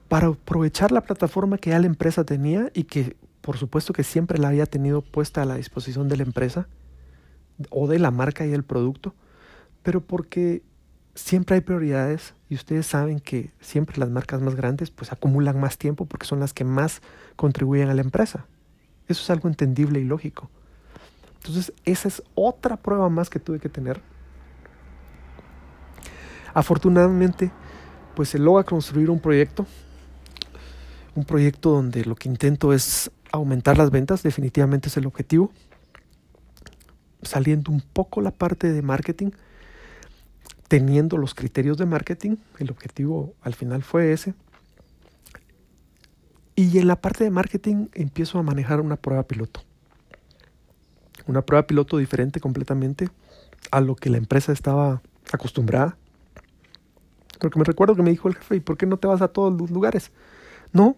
Para 0.08 0.28
aprovechar 0.28 0.92
la 0.92 1.02
plataforma 1.02 1.58
que 1.58 1.72
ya 1.72 1.80
la 1.80 1.88
empresa 1.88 2.24
tenía 2.24 2.72
y 2.74 2.84
que 2.84 3.16
por 3.48 3.58
supuesto 3.58 3.94
que 3.94 4.04
siempre 4.04 4.40
la 4.40 4.50
había 4.50 4.66
tenido 4.66 5.02
puesta 5.02 5.42
a 5.42 5.46
la 5.46 5.56
disposición 5.56 6.10
de 6.10 6.18
la 6.18 6.24
empresa 6.24 6.68
o 7.70 7.88
de 7.88 7.98
la 7.98 8.12
marca 8.12 8.46
y 8.46 8.52
el 8.52 8.64
producto, 8.64 9.16
pero 9.84 10.02
porque 10.02 10.64
siempre 11.16 11.56
hay 11.56 11.62
prioridades 11.62 12.34
y 12.50 12.56
ustedes 12.56 12.88
saben 12.88 13.22
que 13.22 13.52
siempre 13.62 14.00
las 14.00 14.10
marcas 14.10 14.42
más 14.42 14.56
grandes 14.56 14.92
pues 14.92 15.14
acumulan 15.14 15.62
más 15.62 15.78
tiempo 15.78 16.06
porque 16.06 16.28
son 16.28 16.42
las 16.42 16.54
que 16.54 16.66
más 16.66 17.02
contribuyen 17.38 17.88
a 17.88 17.94
la 17.94 18.02
empresa. 18.02 18.48
Eso 19.08 19.24
es 19.24 19.30
algo 19.30 19.48
entendible 19.48 20.02
y 20.02 20.04
lógico. 20.04 20.52
Entonces, 21.38 21.74
esa 21.86 22.08
es 22.08 22.24
otra 22.36 22.78
prueba 22.78 23.10
más 23.10 23.30
que 23.30 23.40
tuve 23.40 23.60
que 23.60 23.70
tener. 23.70 24.02
Afortunadamente, 26.54 27.52
pues 28.16 28.30
se 28.30 28.40
logra 28.40 28.64
construir 28.64 29.10
un 29.10 29.20
proyecto, 29.20 29.68
un 31.16 31.24
proyecto 31.24 31.72
donde 31.72 32.04
lo 32.04 32.16
que 32.16 32.30
intento 32.30 32.74
es 32.74 33.12
aumentar 33.32 33.78
las 33.78 33.92
ventas, 33.92 34.24
definitivamente 34.24 34.88
es 34.88 34.98
el 34.98 35.06
objetivo. 35.06 35.52
Saliendo 37.22 37.72
un 37.72 37.82
poco 37.82 38.22
la 38.22 38.32
parte 38.32 38.72
de 38.72 38.82
marketing, 38.82 39.32
teniendo 40.68 41.18
los 41.18 41.34
criterios 41.34 41.78
de 41.78 41.86
marketing, 41.86 42.38
el 42.60 42.72
objetivo 42.72 43.34
al 43.42 43.54
final 43.54 43.84
fue 43.84 44.12
ese. 44.12 44.34
Y 46.56 46.80
en 46.80 46.88
la 46.88 46.96
parte 46.96 47.24
de 47.24 47.30
marketing 47.30 47.88
empiezo 47.94 48.40
a 48.40 48.44
manejar 48.44 48.82
una 48.82 48.96
prueba 48.96 49.24
piloto. 49.24 49.62
Una 51.28 51.42
prueba 51.42 51.68
piloto 51.68 51.98
diferente 51.98 52.40
completamente 52.40 53.10
a 53.72 53.82
lo 53.82 53.96
que 53.96 54.10
la 54.10 54.18
empresa 54.18 54.52
estaba 54.52 55.02
acostumbrada. 55.32 55.98
Porque 57.40 57.60
me 57.60 57.66
recuerdo 57.66 57.96
que 57.96 58.02
me 58.02 58.10
dijo 58.10 58.28
el 58.28 58.36
jefe, 58.36 58.56
¿y 58.56 58.60
por 58.60 58.78
qué 58.78 58.86
no 58.86 58.98
te 58.98 59.08
vas 59.08 59.22
a 59.22 59.28
todos 59.28 59.60
los 59.60 59.70
lugares? 59.70 60.12
No, 60.74 60.96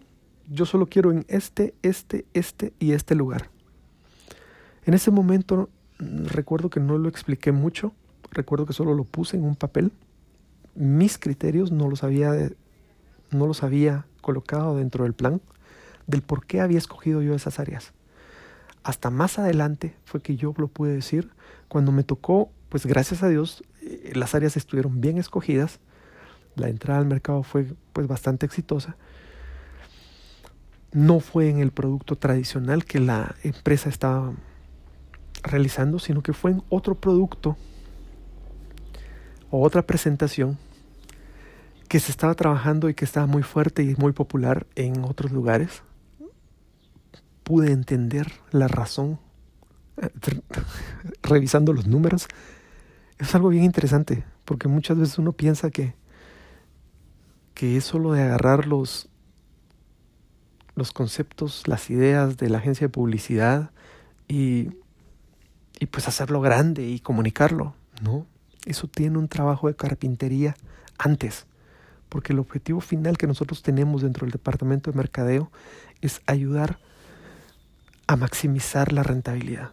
yo 0.48 0.66
solo 0.66 0.86
quiero 0.86 1.10
en 1.10 1.24
este, 1.28 1.74
este, 1.82 2.24
este 2.32 2.72
y 2.78 2.92
este 2.92 3.14
lugar. 3.14 3.50
En 4.84 4.94
ese 4.94 5.10
momento 5.10 5.68
recuerdo 5.98 6.70
que 6.70 6.80
no 6.80 6.96
lo 6.96 7.08
expliqué 7.08 7.52
mucho, 7.52 7.92
recuerdo 8.30 8.66
que 8.66 8.72
solo 8.72 8.94
lo 8.94 9.04
puse 9.04 9.36
en 9.36 9.44
un 9.44 9.56
papel. 9.56 9.92
Mis 10.74 11.18
criterios 11.18 11.72
no 11.72 11.88
los 11.88 12.04
había, 12.04 12.32
no 13.30 13.46
los 13.46 13.62
había 13.62 14.06
colocado 14.20 14.76
dentro 14.76 15.04
del 15.04 15.14
plan 15.14 15.40
del 16.06 16.22
por 16.22 16.46
qué 16.46 16.60
había 16.60 16.78
escogido 16.78 17.22
yo 17.22 17.34
esas 17.34 17.58
áreas. 17.60 17.92
Hasta 18.82 19.10
más 19.10 19.38
adelante 19.38 19.96
fue 20.04 20.22
que 20.22 20.36
yo 20.36 20.54
lo 20.56 20.68
pude 20.68 20.92
decir. 20.92 21.30
Cuando 21.68 21.92
me 21.92 22.02
tocó, 22.02 22.50
pues 22.68 22.86
gracias 22.86 23.22
a 23.22 23.28
Dios, 23.28 23.62
eh, 23.82 24.12
las 24.14 24.34
áreas 24.34 24.56
estuvieron 24.56 25.00
bien 25.00 25.18
escogidas, 25.18 25.80
la 26.56 26.68
entrada 26.68 27.00
al 27.00 27.06
mercado 27.06 27.42
fue 27.42 27.66
pues 27.92 28.06
bastante 28.06 28.46
exitosa. 28.46 28.96
No 30.92 31.20
fue 31.20 31.48
en 31.48 31.58
el 31.58 31.70
producto 31.70 32.16
tradicional 32.16 32.84
que 32.84 32.98
la 33.00 33.36
empresa 33.44 33.88
estaba 33.88 34.32
realizando, 35.42 35.98
sino 35.98 36.22
que 36.22 36.32
fue 36.32 36.50
en 36.52 36.62
otro 36.68 36.94
producto 36.94 37.56
o 39.50 39.62
otra 39.62 39.82
presentación 39.82 40.58
que 41.88 42.00
se 42.00 42.12
estaba 42.12 42.34
trabajando 42.34 42.88
y 42.88 42.94
que 42.94 43.04
estaba 43.04 43.26
muy 43.26 43.42
fuerte 43.42 43.82
y 43.82 43.94
muy 43.96 44.12
popular 44.12 44.66
en 44.76 45.04
otros 45.04 45.32
lugares. 45.32 45.82
Pude 47.50 47.72
entender 47.72 48.30
la 48.52 48.68
razón, 48.68 49.18
revisando 51.24 51.72
los 51.72 51.88
números, 51.88 52.28
es 53.18 53.34
algo 53.34 53.48
bien 53.48 53.64
interesante, 53.64 54.22
porque 54.44 54.68
muchas 54.68 54.96
veces 54.96 55.18
uno 55.18 55.32
piensa 55.32 55.68
que, 55.68 55.94
que 57.54 57.76
es 57.76 57.82
solo 57.82 58.12
de 58.12 58.22
agarrar 58.22 58.68
los, 58.68 59.08
los 60.76 60.92
conceptos, 60.92 61.66
las 61.66 61.90
ideas 61.90 62.36
de 62.36 62.50
la 62.50 62.58
agencia 62.58 62.86
de 62.86 62.92
publicidad 62.92 63.72
y, 64.28 64.68
y 65.80 65.86
pues 65.86 66.06
hacerlo 66.06 66.40
grande 66.40 66.86
y 66.86 67.00
comunicarlo. 67.00 67.74
No, 68.00 68.28
eso 68.64 68.86
tiene 68.86 69.18
un 69.18 69.26
trabajo 69.26 69.66
de 69.66 69.74
carpintería 69.74 70.54
antes, 70.98 71.46
porque 72.10 72.32
el 72.32 72.38
objetivo 72.38 72.80
final 72.80 73.18
que 73.18 73.26
nosotros 73.26 73.64
tenemos 73.64 74.02
dentro 74.02 74.24
del 74.24 74.30
departamento 74.30 74.92
de 74.92 74.96
mercadeo 74.96 75.50
es 76.00 76.22
ayudar 76.26 76.78
a 78.10 78.16
maximizar 78.16 78.92
la 78.92 79.04
rentabilidad. 79.04 79.70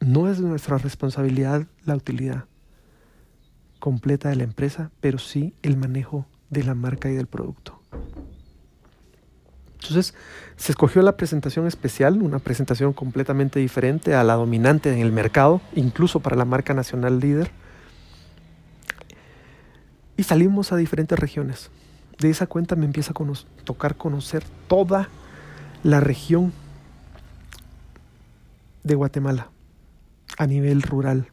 No 0.00 0.30
es 0.30 0.40
nuestra 0.40 0.78
responsabilidad 0.78 1.66
la 1.84 1.96
utilidad 1.96 2.46
completa 3.78 4.30
de 4.30 4.36
la 4.36 4.44
empresa, 4.44 4.90
pero 5.02 5.18
sí 5.18 5.54
el 5.60 5.76
manejo 5.76 6.24
de 6.48 6.64
la 6.64 6.74
marca 6.74 7.10
y 7.10 7.14
del 7.14 7.26
producto. 7.26 7.78
Entonces 9.74 10.14
se 10.56 10.72
escogió 10.72 11.02
la 11.02 11.18
presentación 11.18 11.66
especial, 11.66 12.22
una 12.22 12.38
presentación 12.38 12.94
completamente 12.94 13.60
diferente 13.60 14.14
a 14.14 14.24
la 14.24 14.36
dominante 14.36 14.90
en 14.94 15.00
el 15.00 15.12
mercado, 15.12 15.60
incluso 15.74 16.20
para 16.20 16.36
la 16.36 16.46
marca 16.46 16.72
nacional 16.72 17.20
líder. 17.20 17.50
Y 20.16 20.22
salimos 20.22 20.72
a 20.72 20.76
diferentes 20.76 21.18
regiones. 21.18 21.70
De 22.18 22.30
esa 22.30 22.46
cuenta 22.46 22.76
me 22.76 22.84
empieza 22.84 23.12
a 23.12 23.64
tocar 23.64 23.96
conocer 23.96 24.44
toda 24.68 25.08
la 25.82 26.00
región 26.00 26.52
de 28.84 28.94
Guatemala 28.94 29.50
a 30.38 30.46
nivel 30.46 30.82
rural. 30.82 31.30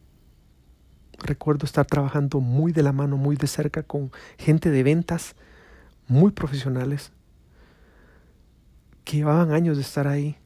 Recuerdo 1.18 1.66
estar 1.66 1.86
trabajando 1.86 2.40
muy 2.40 2.72
de 2.72 2.82
la 2.82 2.92
mano, 2.92 3.16
muy 3.16 3.36
de 3.36 3.46
cerca 3.46 3.82
con 3.82 4.10
gente 4.38 4.70
de 4.70 4.82
ventas 4.82 5.36
muy 6.08 6.32
profesionales 6.32 7.12
que 9.04 9.18
llevaban 9.18 9.52
años 9.52 9.76
de 9.76 9.82
estar 9.82 10.08
ahí. 10.08 10.36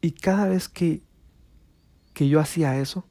Y 0.00 0.12
cada 0.12 0.48
vez 0.48 0.68
que, 0.68 1.02
que 2.14 2.28
yo 2.28 2.40
hacía 2.40 2.78
eso, 2.78 3.04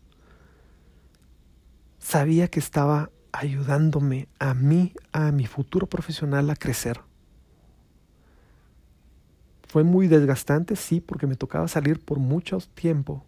sabía 2.00 2.48
que 2.48 2.60
estaba 2.60 3.12
ayudándome 3.32 4.28
a 4.40 4.54
mí, 4.54 4.94
a 5.12 5.32
mi 5.32 5.46
futuro 5.46 5.88
profesional 5.88 6.50
a 6.50 6.56
crecer. 6.56 7.02
Fue 9.68 9.84
muy 9.84 10.08
desgastante, 10.08 10.76
sí, 10.76 11.00
porque 11.00 11.28
me 11.28 11.36
tocaba 11.36 11.68
salir 11.68 12.00
por 12.00 12.18
mucho 12.20 12.58
tiempo 12.74 13.24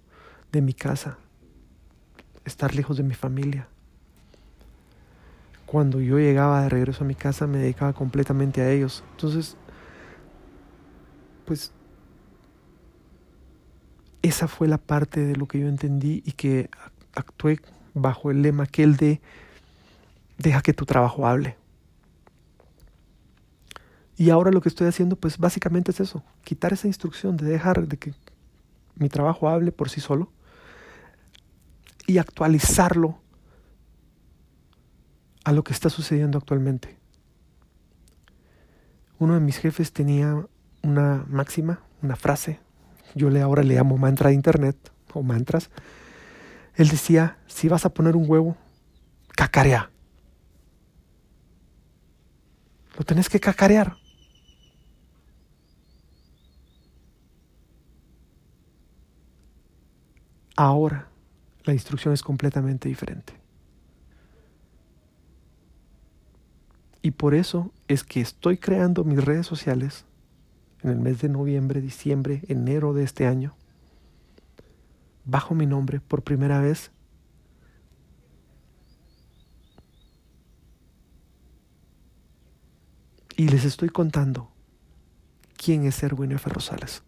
de 0.52 0.62
mi 0.62 0.74
casa, 0.74 1.18
estar 2.46 2.74
lejos 2.74 2.98
de 2.98 3.04
mi 3.04 3.14
familia. 3.14 3.68
Cuando 5.66 6.02
yo 6.02 6.18
llegaba 6.18 6.64
de 6.64 6.70
regreso 6.70 7.04
a 7.04 7.08
mi 7.08 7.16
casa 7.16 7.48
me 7.48 7.60
dedicaba 7.60 7.94
completamente 7.94 8.62
a 8.62 8.70
ellos. 8.72 9.04
Entonces, 9.12 9.56
pues 11.46 11.72
esa 14.22 14.48
fue 14.48 14.68
la 14.68 14.78
parte 14.78 15.26
de 15.26 15.36
lo 15.36 15.48
que 15.48 15.60
yo 15.60 15.68
entendí 15.68 16.22
y 16.26 16.34
que 16.34 16.70
actué 17.14 17.60
bajo 17.94 18.32
el 18.32 18.42
lema 18.42 18.64
aquel 18.64 18.98
de 18.98 19.22
deja 20.42 20.62
que 20.62 20.74
tu 20.74 20.86
trabajo 20.86 21.28
hable. 21.28 21.58
Y 24.18 24.30
ahora 24.30 24.52
lo 24.52 24.62
que 24.62 24.70
estoy 24.70 24.88
haciendo 24.88 25.16
pues 25.16 25.38
básicamente 25.38 25.92
es 25.92 26.00
eso, 26.00 26.24
quitar 26.44 26.74
esa 26.74 26.88
instrucción 26.88 27.38
de 27.38 27.46
dejar 27.46 27.88
de 27.88 27.98
que 27.98 28.14
mi 28.96 29.10
trabajo 29.10 29.50
hable 29.50 29.72
por 29.72 29.90
sí 29.90 30.02
solo 30.02 30.32
y 32.06 32.18
actualizarlo 32.18 33.20
a 35.44 35.52
lo 35.52 35.64
que 35.64 35.74
está 35.74 35.90
sucediendo 35.90 36.38
actualmente. 36.38 36.98
Uno 39.18 39.34
de 39.36 39.40
mis 39.40 39.58
jefes 39.58 39.92
tenía 39.92 40.46
una 40.84 41.26
máxima, 41.28 41.80
una 42.02 42.16
frase, 42.16 42.60
yo 43.16 43.30
le 43.30 43.42
ahora 43.42 43.64
le 43.64 43.76
llamo 43.76 43.98
mantra 43.98 44.30
de 44.30 44.36
internet 44.36 44.78
o 45.14 45.22
mantras. 45.22 45.70
Él 46.76 46.88
decía, 46.90 47.38
si 47.48 47.68
vas 47.68 47.86
a 47.86 47.94
poner 47.94 48.16
un 48.16 48.30
huevo, 48.30 48.56
cacarea. 49.36 49.91
Lo 52.98 53.06
tenés 53.06 53.30
que 53.30 53.40
cacarear. 53.40 53.98
Ahora 60.56 61.08
la 61.64 61.74
instrucción 61.74 62.14
es 62.14 62.22
completamente 62.22 62.90
diferente. 62.90 63.34
Y 67.02 67.12
por 67.12 67.34
eso 67.34 67.72
es 67.88 68.04
que 68.04 68.22
estoy 68.22 68.58
creando 68.58 69.04
mis 69.04 69.24
redes 69.24 69.48
sociales 69.48 70.06
en 70.84 70.92
el 70.92 71.00
mes 71.00 71.22
de 71.22 71.30
noviembre, 71.30 71.82
diciembre, 71.82 72.44
enero 72.48 72.94
de 72.94 73.04
este 73.04 73.26
año, 73.26 73.56
bajo 75.26 75.56
mi 75.56 75.66
nombre 75.66 76.00
por 76.00 76.24
primera 76.24 76.60
vez. 76.60 76.92
Y 83.36 83.48
les 83.48 83.66
estoy 83.66 83.90
contando 83.90 84.52
quién 85.58 85.86
es 85.86 86.02
Erwin 86.04 86.32
F. 86.34 86.50
Rosales. 86.50 87.04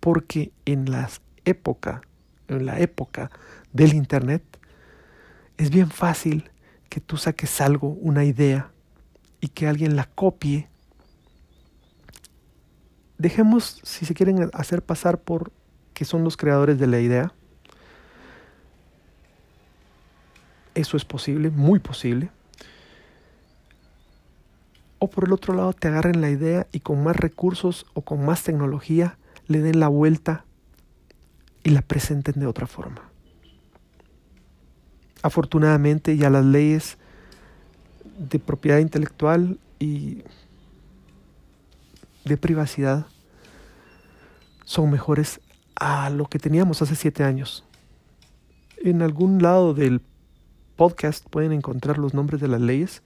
Porque 0.00 0.52
en 0.64 0.90
las 0.90 1.20
época, 1.44 2.02
en 2.48 2.66
la 2.66 2.78
época 2.80 3.30
del 3.72 3.94
internet, 3.94 4.42
es 5.56 5.70
bien 5.70 5.90
fácil 5.90 6.50
que 6.88 7.00
tú 7.00 7.16
saques 7.16 7.60
algo, 7.60 7.88
una 7.88 8.24
idea, 8.24 8.70
y 9.40 9.48
que 9.48 9.66
alguien 9.66 9.96
la 9.96 10.04
copie. 10.04 10.68
Dejemos, 13.18 13.80
si 13.82 14.06
se 14.06 14.14
quieren 14.14 14.50
hacer 14.52 14.82
pasar 14.82 15.20
por 15.20 15.52
que 15.94 16.04
son 16.04 16.22
los 16.22 16.36
creadores 16.36 16.78
de 16.78 16.86
la 16.86 17.00
idea. 17.00 17.32
Eso 20.74 20.96
es 20.96 21.04
posible, 21.04 21.50
muy 21.50 21.80
posible. 21.80 22.30
O 24.98 25.08
por 25.08 25.24
el 25.24 25.32
otro 25.32 25.54
lado 25.54 25.72
te 25.72 25.88
agarren 25.88 26.20
la 26.20 26.30
idea 26.30 26.66
y 26.72 26.80
con 26.80 27.02
más 27.04 27.16
recursos 27.16 27.86
o 27.94 28.02
con 28.02 28.24
más 28.24 28.42
tecnología 28.42 29.18
le 29.46 29.60
den 29.60 29.80
la 29.80 29.88
vuelta 29.88 30.44
y 31.62 31.70
la 31.70 31.82
presenten 31.82 32.40
de 32.40 32.46
otra 32.46 32.66
forma. 32.66 33.02
Afortunadamente 35.22 36.16
ya 36.16 36.30
las 36.30 36.44
leyes 36.44 36.98
de 38.18 38.38
propiedad 38.38 38.78
intelectual 38.78 39.58
y 39.78 40.22
de 42.24 42.36
privacidad 42.36 43.06
son 44.64 44.90
mejores 44.90 45.40
a 45.76 46.10
lo 46.10 46.26
que 46.26 46.38
teníamos 46.38 46.82
hace 46.82 46.96
siete 46.96 47.24
años. 47.24 47.64
En 48.76 49.02
algún 49.02 49.42
lado 49.42 49.74
del 49.74 50.02
podcast 50.76 51.24
pueden 51.28 51.52
encontrar 51.52 51.98
los 51.98 52.14
nombres 52.14 52.40
de 52.40 52.48
las 52.48 52.60
leyes 52.60 53.02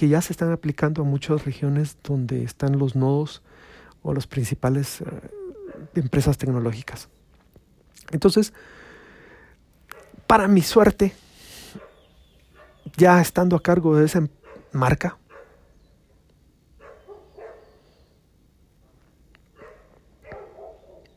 que 0.00 0.08
ya 0.08 0.22
se 0.22 0.32
están 0.32 0.50
aplicando 0.50 1.02
a 1.02 1.04
muchas 1.04 1.44
regiones 1.44 1.98
donde 2.02 2.42
están 2.42 2.78
los 2.78 2.96
nodos 2.96 3.42
o 4.02 4.14
las 4.14 4.26
principales 4.26 5.02
eh, 5.02 5.04
empresas 5.94 6.38
tecnológicas. 6.38 7.10
Entonces, 8.10 8.54
para 10.26 10.48
mi 10.48 10.62
suerte, 10.62 11.12
ya 12.96 13.20
estando 13.20 13.56
a 13.56 13.62
cargo 13.62 13.94
de 13.94 14.06
esa 14.06 14.26
marca, 14.72 15.18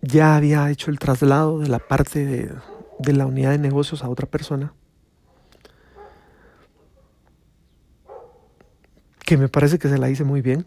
ya 0.01 0.35
había 0.35 0.69
hecho 0.71 0.91
el 0.91 0.99
traslado 0.99 1.59
de 1.59 1.69
la 1.69 1.79
parte 1.79 2.25
de, 2.25 2.53
de, 2.99 3.13
la 3.13 3.27
unidad 3.27 3.51
de 3.51 3.59
negocios 3.59 4.03
a 4.03 4.09
otra 4.09 4.27
persona, 4.27 4.73
que 9.25 9.37
me 9.37 9.47
parece 9.47 9.79
que 9.79 9.89
se 9.89 9.97
la 9.97 10.09
hice 10.09 10.23
muy 10.23 10.41
bien, 10.41 10.65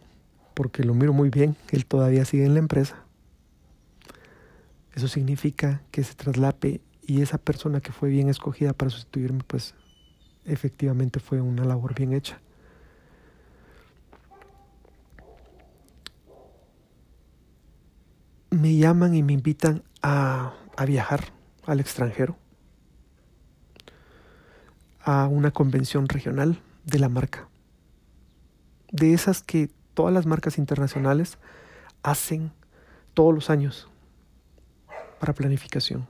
porque 0.55 0.85
lo 0.85 0.95
miro 0.95 1.13
muy 1.13 1.31
bien, 1.31 1.57
él 1.71 1.85
todavía 1.87 2.25
sigue 2.25 2.47
en 2.47 2.55
la 2.55 2.61
empresa. 2.61 2.97
Eso 4.95 5.09
significa 5.09 5.83
que 5.91 6.03
se 6.03 6.15
traslape 6.15 6.81
y 7.03 7.21
esa 7.21 7.39
persona 7.39 7.81
que 7.81 7.93
fue 7.93 8.09
bien 8.09 8.29
escogida 8.29 8.73
para 8.73 8.91
sustituirme, 8.91 9.45
pues 9.47 9.75
efectivamente 10.47 11.21
fue 11.21 11.41
una 11.41 11.65
labor 11.65 11.95
bien 11.95 12.15
hecha. 12.15 12.41
Me 18.51 18.75
llaman 18.77 19.15
y 19.15 19.23
me 19.23 19.35
invitan 19.35 19.83
a, 20.01 20.55
a 20.77 20.85
viajar 20.87 21.25
al 21.67 21.81
extranjero, 21.81 22.39
a 25.03 25.27
una 25.27 25.51
convención 25.51 26.09
regional 26.09 26.59
de 26.85 26.99
la 26.99 27.11
marca. 27.11 27.49
De 28.97 29.13
esas 29.13 29.43
que 29.43 29.69
todas 29.93 30.15
las 30.15 30.25
marcas 30.25 30.57
internacionales 30.57 31.37
hacen 32.03 32.51
todos 33.13 33.35
los 33.35 33.51
años 33.51 33.91
para 35.21 35.35
planificación. 35.35 36.09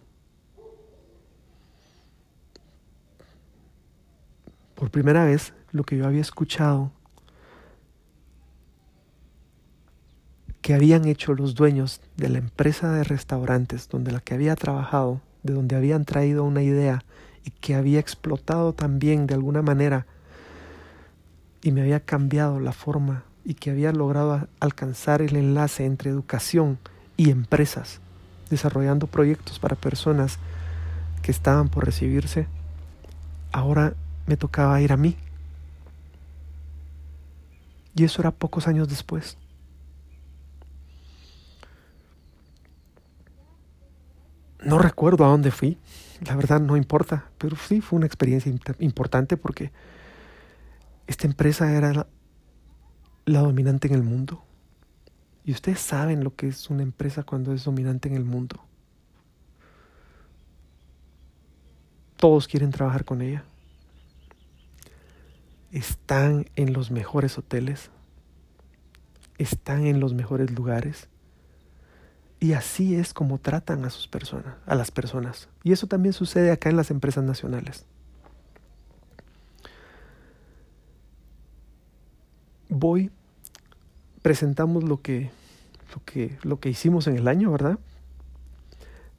Por 4.76 4.91
primera 4.91 5.24
vez, 5.24 5.53
lo 5.72 5.82
que 5.82 5.97
yo 5.97 6.07
había 6.07 6.20
escuchado 6.20 6.93
que 10.62 10.74
habían 10.74 11.07
hecho 11.07 11.34
los 11.34 11.55
dueños 11.55 12.01
de 12.16 12.28
la 12.28 12.39
empresa 12.39 12.93
de 12.93 13.05
restaurantes 13.05 13.89
donde 13.89 14.12
la 14.12 14.20
que 14.20 14.34
había 14.34 14.57
trabajado, 14.57 15.20
de 15.43 15.55
donde 15.55 15.76
habían 15.76 16.05
traído 16.05 16.45
una 16.45 16.62
idea 16.62 17.05
y 17.45 17.51
que 17.51 17.74
había 17.74 18.01
explotado 18.01 18.74
también 18.74 19.26
de 19.26 19.34
alguna 19.34 19.62
manera 19.62 20.07
y 21.67 21.73
me 21.73 21.81
había 21.81 21.99
cambiado 21.99 22.61
la 22.61 22.71
forma 22.71 23.25
y 23.45 23.55
que 23.55 23.73
había 23.73 23.91
logrado 23.91 24.47
alcanzar 24.61 25.21
el 25.21 25.35
enlace 25.35 25.85
entre 25.85 26.11
educación 26.11 26.79
y 27.17 27.31
empresas, 27.31 27.99
desarrollando 28.51 29.09
proyectos 29.09 29.59
para 29.59 29.75
personas 29.75 30.39
que 31.23 31.33
estaban 31.33 31.69
por 31.69 31.85
recibirse, 31.85 32.47
ahora 33.51 33.95
me 34.29 34.37
tocaba 34.37 34.81
ir 34.81 34.93
a 34.93 34.97
mí. 34.97 35.17
Y 37.97 38.05
eso 38.05 38.23
era 38.23 38.31
pocos 38.31 38.69
años 38.69 38.89
después. 38.89 39.37
No 44.64 44.79
recuerdo 44.79 45.25
a 45.25 45.31
dónde 45.31 45.51
fui, 45.51 45.79
la 46.25 46.37
verdad 46.37 46.61
no 46.61 46.77
importa, 46.77 47.25
pero 47.39 47.57
sí 47.57 47.81
fue 47.81 47.97
una 47.97 48.07
experiencia 48.07 48.55
importante 48.79 49.37
porque 49.37 49.73
esta 51.07 51.27
empresa 51.27 51.73
era 51.73 52.07
la, 53.25 53.41
dominante 53.41 53.89
en 53.89 53.95
el 53.95 54.03
mundo. 54.03 54.43
Y 55.45 55.53
ustedes 55.53 55.81
saben 55.81 56.25
lo 56.25 56.35
que 56.35 56.49
es 56.49 56.69
una 56.71 56.83
empresa 56.83 57.23
cuando 57.23 57.53
es 57.53 57.65
dominante 57.65 58.09
en 58.09 58.17
el 58.17 58.25
mundo. 58.25 58.61
Todos 62.17 62.49
quieren 62.49 62.71
trabajar 62.71 63.05
con 63.05 63.23
ella. 63.23 63.45
Están 65.71 66.47
en 66.57 66.73
los 66.73 66.91
mejores 66.91 67.39
hoteles. 67.39 67.91
Están 69.39 69.87
en 69.87 70.01
los 70.01 70.15
mejores 70.15 70.51
lugares. 70.51 71.09
Y 72.41 72.55
así 72.55 72.97
es 72.97 73.15
como 73.15 73.39
tratan 73.39 73.85
a 73.85 73.91
sus 73.91 74.09
personas, 74.09 74.57
a 74.67 74.75
las 74.75 74.91
personas. 74.91 75.49
Y 75.63 75.73
eso 75.73 75.87
también 75.87 76.13
sucede 76.13 76.51
acá 76.51 76.69
en 76.69 76.77
las 76.77 76.91
empresas 76.91 77.23
nacionales. 77.23 77.87
Voy, 82.69 83.11
presentamos 84.23 84.85
lo 84.85 85.01
que, 85.01 85.31
lo 85.95 86.05
que, 86.05 86.39
lo 86.43 86.61
que 86.61 86.69
hicimos 86.69 87.07
en 87.07 87.17
el 87.17 87.29
año, 87.29 87.53
¿verdad? 87.53 87.79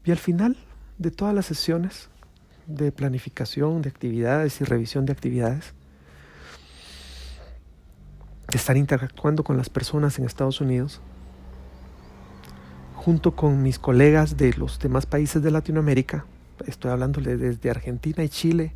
Y 0.04 0.12
al 0.12 0.18
final 0.18 0.58
de 0.98 1.12
todas 1.12 1.34
las 1.34 1.46
sesiones 1.46 2.10
de 2.66 2.92
planificación 2.92 3.82
de 3.82 3.90
actividades 3.90 4.60
y 4.62 4.66
revisión 4.66 5.06
de 5.06 5.14
actividades, 5.14 5.74
de 8.52 8.58
estar 8.58 8.78
interactuando 8.78 9.44
con 9.44 9.58
las 9.58 9.70
personas 9.70 10.20
en 10.20 10.26
Estados 10.26 10.62
Unidos, 10.62 11.02
junto 12.96 13.36
con 13.36 13.64
mis 13.64 13.80
colegas 13.80 14.36
de 14.36 14.54
los 14.54 14.80
demás 14.80 15.06
países 15.06 15.42
de 15.42 15.52
Latinoamérica, 15.52 16.26
estoy 16.66 16.92
hablándole 16.92 17.38
desde 17.38 17.70
Argentina 17.70 18.24
y 18.24 18.30
Chile, 18.30 18.74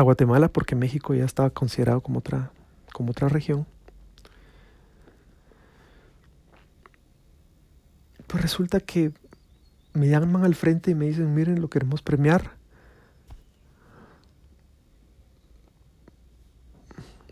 hasta 0.00 0.04
Guatemala, 0.04 0.48
porque 0.48 0.74
México 0.74 1.14
ya 1.14 1.26
estaba 1.26 1.50
considerado 1.50 2.00
como 2.00 2.20
otra, 2.20 2.50
como 2.92 3.10
otra 3.10 3.28
región. 3.28 3.66
Pues 8.26 8.42
resulta 8.42 8.80
que 8.80 9.12
me 9.92 10.08
llaman 10.08 10.44
al 10.44 10.54
frente 10.54 10.92
y 10.92 10.94
me 10.94 11.04
dicen, 11.06 11.34
miren, 11.34 11.60
lo 11.60 11.68
queremos 11.68 12.00
premiar. 12.00 12.52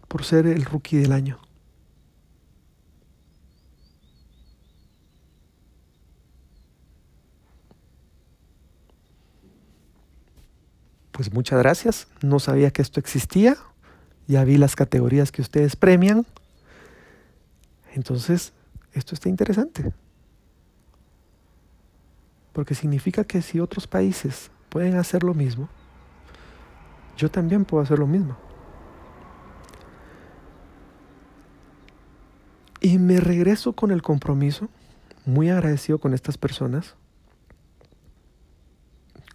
Por 0.07 0.25
ser 0.25 0.47
el 0.47 0.65
rookie 0.65 0.99
del 0.99 1.13
año. 1.13 1.39
Pues 11.19 11.35
muchas 11.35 11.59
gracias, 11.59 12.07
no 12.23 12.39
sabía 12.39 12.71
que 12.71 12.81
esto 12.81 13.01
existía, 13.01 13.57
ya 14.29 14.45
vi 14.45 14.57
las 14.57 14.77
categorías 14.77 15.33
que 15.33 15.43
ustedes 15.43 15.75
premian, 15.75 16.25
entonces 17.93 18.53
esto 18.93 19.17
está 19.17 19.29
interesante, 19.29 19.93
porque 22.53 22.77
significa 22.77 23.25
que 23.25 23.43
si 23.43 23.59
otros 23.59 23.89
países 23.89 24.53
pueden 24.69 24.95
hacer 24.95 25.25
lo 25.25 25.35
mismo, 25.35 25.69
yo 27.17 27.29
también 27.29 27.65
puedo 27.65 27.83
hacer 27.83 27.99
lo 27.99 28.07
mismo. 28.07 28.37
Y 32.81 32.99
me 32.99 33.19
regreso 33.19 33.73
con 33.73 33.91
el 33.91 34.03
compromiso, 34.03 34.69
muy 35.27 35.51
agradecido 35.51 35.99
con 35.99 36.15
estas 36.15 36.39
personas, 36.39 36.95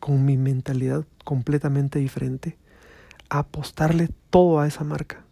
con 0.04 0.26
mi 0.26 0.36
mentalidad 0.36 1.06
completamente 1.24 1.98
diferente, 1.98 2.58
a 3.30 3.40
apostarle 3.40 4.10
todo 4.30 4.60
a 4.60 4.68
esa 4.68 4.84
marca. 4.84 5.24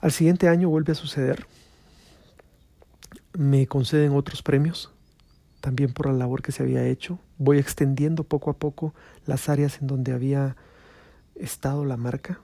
Al 0.00 0.10
siguiente 0.10 0.48
año 0.48 0.68
vuelve 0.68 0.90
a 0.90 0.96
suceder. 0.96 1.46
Me 3.38 3.68
conceden 3.68 4.10
otros 4.10 4.42
premios, 4.42 4.92
también 5.60 5.92
por 5.92 6.06
la 6.06 6.12
labor 6.12 6.42
que 6.42 6.50
se 6.50 6.64
había 6.64 6.84
hecho. 6.84 7.20
Voy 7.38 7.58
extendiendo 7.58 8.24
poco 8.24 8.50
a 8.50 8.58
poco 8.58 8.92
las 9.26 9.48
áreas 9.48 9.80
en 9.80 9.86
donde 9.86 10.10
había 10.10 10.56
estado 11.36 11.84
la 11.84 11.96
marca. 11.96 12.40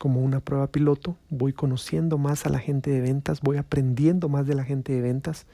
Como 0.00 0.20
una 0.20 0.40
prueba 0.40 0.66
piloto, 0.66 1.16
voy 1.30 1.52
conociendo 1.52 2.18
más 2.18 2.44
a 2.44 2.48
la 2.48 2.58
gente 2.58 2.90
de 2.90 3.00
ventas, 3.00 3.40
voy 3.40 3.56
aprendiendo 3.56 4.28
más 4.28 4.48
de 4.48 4.56
la 4.56 4.64
gente 4.64 4.92
de 4.92 5.00
ventas 5.00 5.46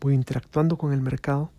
voy 0.00 0.14
interactuando 0.14 0.76
con 0.76 0.92
el 0.92 1.00
mercado, 1.00 1.50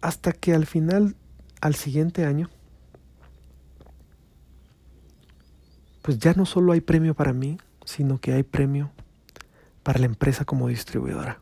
hasta 0.00 0.32
que 0.32 0.54
al 0.54 0.66
final, 0.66 1.16
al 1.60 1.74
siguiente 1.74 2.24
año, 2.24 2.48
pues 6.02 6.18
ya 6.18 6.32
no 6.34 6.46
solo 6.46 6.72
hay 6.72 6.80
premio 6.80 7.14
para 7.14 7.32
mí, 7.32 7.58
sino 7.84 8.18
que 8.18 8.32
hay 8.32 8.42
premio 8.42 8.90
para 9.82 9.98
la 9.98 10.06
empresa 10.06 10.44
como 10.44 10.68
distribuidora. 10.68 11.40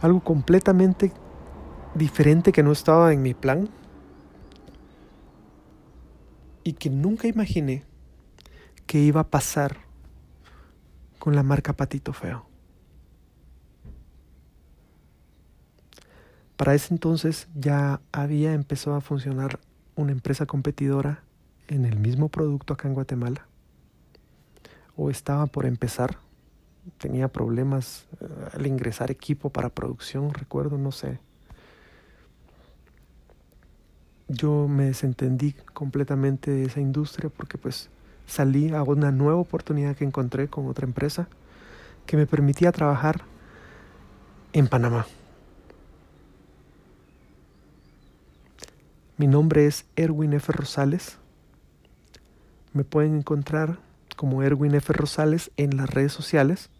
Algo 0.00 0.20
completamente 0.20 1.12
diferente 1.94 2.52
que 2.52 2.62
no 2.62 2.72
estaba 2.72 3.12
en 3.12 3.22
mi 3.22 3.32
plan 3.32 3.68
y 6.64 6.72
que 6.72 6.90
nunca 6.90 7.28
imaginé 7.28 7.84
que 8.86 8.98
iba 8.98 9.20
a 9.20 9.28
pasar 9.28 9.76
con 11.18 11.36
la 11.36 11.42
marca 11.42 11.74
Patito 11.74 12.12
Feo. 12.12 12.46
Para 16.56 16.74
ese 16.74 16.94
entonces 16.94 17.48
ya 17.54 18.00
había 18.12 18.54
empezado 18.54 18.96
a 18.96 19.00
funcionar 19.00 19.60
una 19.96 20.12
empresa 20.12 20.46
competidora 20.46 21.22
en 21.68 21.84
el 21.84 21.98
mismo 21.98 22.28
producto 22.28 22.74
acá 22.74 22.88
en 22.88 22.94
Guatemala. 22.94 23.46
O 24.96 25.10
estaba 25.10 25.46
por 25.46 25.66
empezar. 25.66 26.18
Tenía 26.98 27.28
problemas 27.28 28.06
eh, 28.20 28.26
al 28.52 28.66
ingresar 28.66 29.10
equipo 29.10 29.50
para 29.50 29.70
producción, 29.70 30.32
recuerdo, 30.32 30.78
no 30.78 30.92
sé 30.92 31.18
yo 34.28 34.68
me 34.68 34.84
desentendí 34.84 35.54
completamente 35.72 36.50
de 36.50 36.64
esa 36.64 36.80
industria 36.80 37.30
porque 37.30 37.58
pues 37.58 37.90
salí 38.26 38.72
a 38.72 38.82
una 38.82 39.12
nueva 39.12 39.38
oportunidad 39.38 39.96
que 39.96 40.04
encontré 40.04 40.48
con 40.48 40.66
otra 40.66 40.86
empresa 40.86 41.28
que 42.06 42.16
me 42.16 42.26
permitía 42.26 42.72
trabajar 42.72 43.22
en 44.52 44.68
Panamá. 44.68 45.06
Mi 49.16 49.26
nombre 49.26 49.66
es 49.66 49.84
Erwin 49.96 50.32
F. 50.32 50.52
Rosales. 50.52 51.18
Me 52.72 52.84
pueden 52.84 53.18
encontrar 53.18 53.78
como 54.16 54.42
Erwin 54.42 54.74
F. 54.74 54.92
Rosales 54.92 55.50
en 55.56 55.76
las 55.76 55.88
redes 55.88 56.12
sociales. 56.12 56.70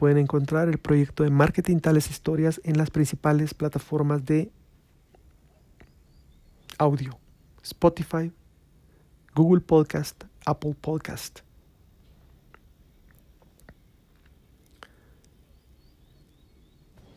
Pueden 0.00 0.16
encontrar 0.16 0.70
el 0.70 0.78
proyecto 0.78 1.24
de 1.24 1.30
marketing 1.30 1.80
tales 1.80 2.08
historias 2.08 2.58
en 2.64 2.78
las 2.78 2.88
principales 2.88 3.52
plataformas 3.52 4.24
de 4.24 4.50
audio, 6.78 7.18
Spotify, 7.62 8.32
Google 9.34 9.60
Podcast, 9.60 10.24
Apple 10.46 10.74
Podcast. 10.80 11.40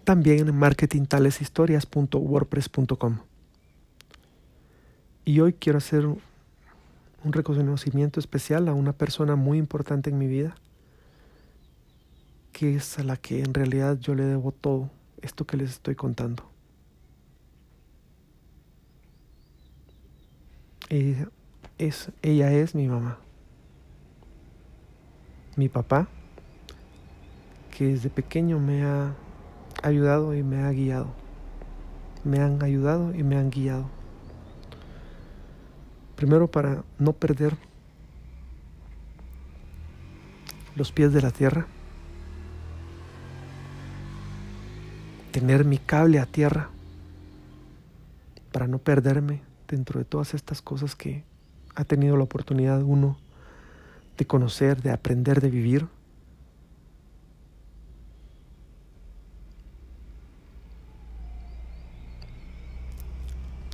También 0.03 0.49
en 0.49 0.57
marketingtaleshistorias.wordpress.com. 0.57 3.19
Y 5.23 5.39
hoy 5.39 5.53
quiero 5.53 5.77
hacer 5.77 6.05
un 6.05 6.19
reconocimiento 7.23 8.19
especial 8.19 8.67
a 8.67 8.73
una 8.73 8.91
persona 8.91 9.38
muy 9.38 9.57
importante 9.57 10.09
en 10.09 10.17
mi 10.17 10.27
vida, 10.27 10.57
que 12.54 12.76
es 12.76 12.99
a 12.99 13.04
la 13.04 13.18
que 13.18 13.41
en 13.41 13.54
realidad 13.54 13.97
yo 13.99 14.14
le 14.16 14.24
debo 14.24 14.51
todo 14.51 14.89
esto 15.22 15.45
que 15.45 15.58
les 15.58 15.72
estoy 15.72 15.95
contando. 15.95 16.43
Ella 20.89 21.28
es, 21.80 22.12
ella 22.22 22.51
es 22.51 22.76
mi 22.76 22.88
mamá. 22.88 23.18
Mi 25.56 25.68
papá, 25.68 26.08
que 27.76 27.86
desde 27.86 28.10
pequeño 28.10 28.60
me 28.60 28.84
ha 28.84 29.16
ayudado 29.82 30.36
y 30.36 30.43
me 30.43 30.62
ha 30.62 30.72
guiado. 30.72 31.08
Me 32.24 32.39
han 32.39 32.62
ayudado 32.64 33.14
y 33.16 33.24
me 33.24 33.36
han 33.36 33.49
guiado. 33.49 33.89
Primero 36.16 36.49
para 36.49 36.84
no 36.99 37.14
perder 37.14 37.58
los 40.76 40.91
pies 40.91 41.12
de 41.12 41.22
la 41.22 41.32
tierra. 41.32 41.68
Tener 45.34 45.65
mi 45.65 45.79
cable 45.79 46.19
a 46.19 46.27
tierra 46.27 46.69
para 48.51 48.67
no 48.67 48.77
perderme 48.77 49.41
dentro 49.67 49.97
de 49.97 50.05
todas 50.05 50.36
estas 50.36 50.61
cosas 50.61 50.95
que 50.95 51.23
ha 51.73 51.84
tenido 51.84 52.15
la 52.17 52.23
oportunidad 52.23 52.84
uno 52.84 53.17
de 54.15 54.27
conocer, 54.27 54.84
de 54.84 54.91
aprender, 54.91 55.41
de 55.41 55.49
vivir. 55.49 55.88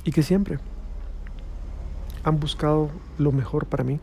Y 0.04 0.12
que 0.12 0.22
siempre 0.22 0.58
han 2.24 2.40
buscado 2.40 2.90
lo 3.18 3.32
mejor 3.32 3.66
para 3.66 3.84
mí, 3.84 4.00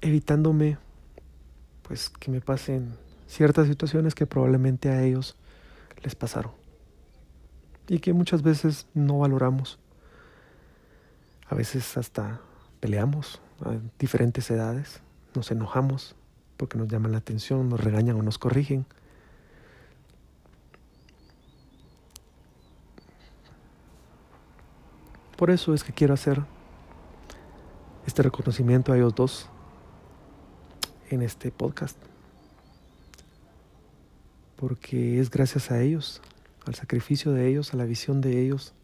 evitándome 0.00 0.76
pues 1.86 2.08
que 2.08 2.32
me 2.32 2.40
pasen 2.40 2.96
ciertas 3.30 3.68
situaciones 3.68 4.16
que 4.16 4.26
probablemente 4.26 4.90
a 4.90 5.02
ellos 5.04 5.36
les 6.02 6.16
pasaron 6.16 6.52
y 7.86 8.00
que 8.00 8.12
muchas 8.12 8.42
veces 8.42 8.86
no 8.92 9.20
valoramos. 9.20 9.78
A 11.48 11.54
veces 11.54 11.96
hasta 11.96 12.40
peleamos 12.80 13.40
a 13.64 13.76
diferentes 13.98 14.50
edades, 14.50 15.00
nos 15.34 15.50
enojamos 15.50 16.16
porque 16.56 16.76
nos 16.76 16.88
llaman 16.88 17.12
la 17.12 17.18
atención, 17.18 17.68
nos 17.68 17.80
regañan 17.80 18.16
o 18.16 18.22
nos 18.22 18.36
corrigen. 18.36 18.84
Por 25.36 25.50
eso 25.50 25.72
es 25.72 25.84
que 25.84 25.92
quiero 25.92 26.14
hacer 26.14 26.42
este 28.06 28.22
reconocimiento 28.22 28.92
a 28.92 28.96
ellos 28.96 29.14
dos 29.14 29.48
en 31.10 31.22
este 31.22 31.50
podcast. 31.50 32.09
Porque 34.60 35.18
es 35.18 35.30
gracias 35.30 35.70
a 35.70 35.80
ellos 35.80 36.20
al 36.66 36.74
sacrificio 36.74 37.32
de 37.32 37.48
ellos, 37.48 37.72
a 37.72 37.78
la 37.78 37.86
visión 37.86 38.20
de 38.20 38.42
ellos, 38.44 38.74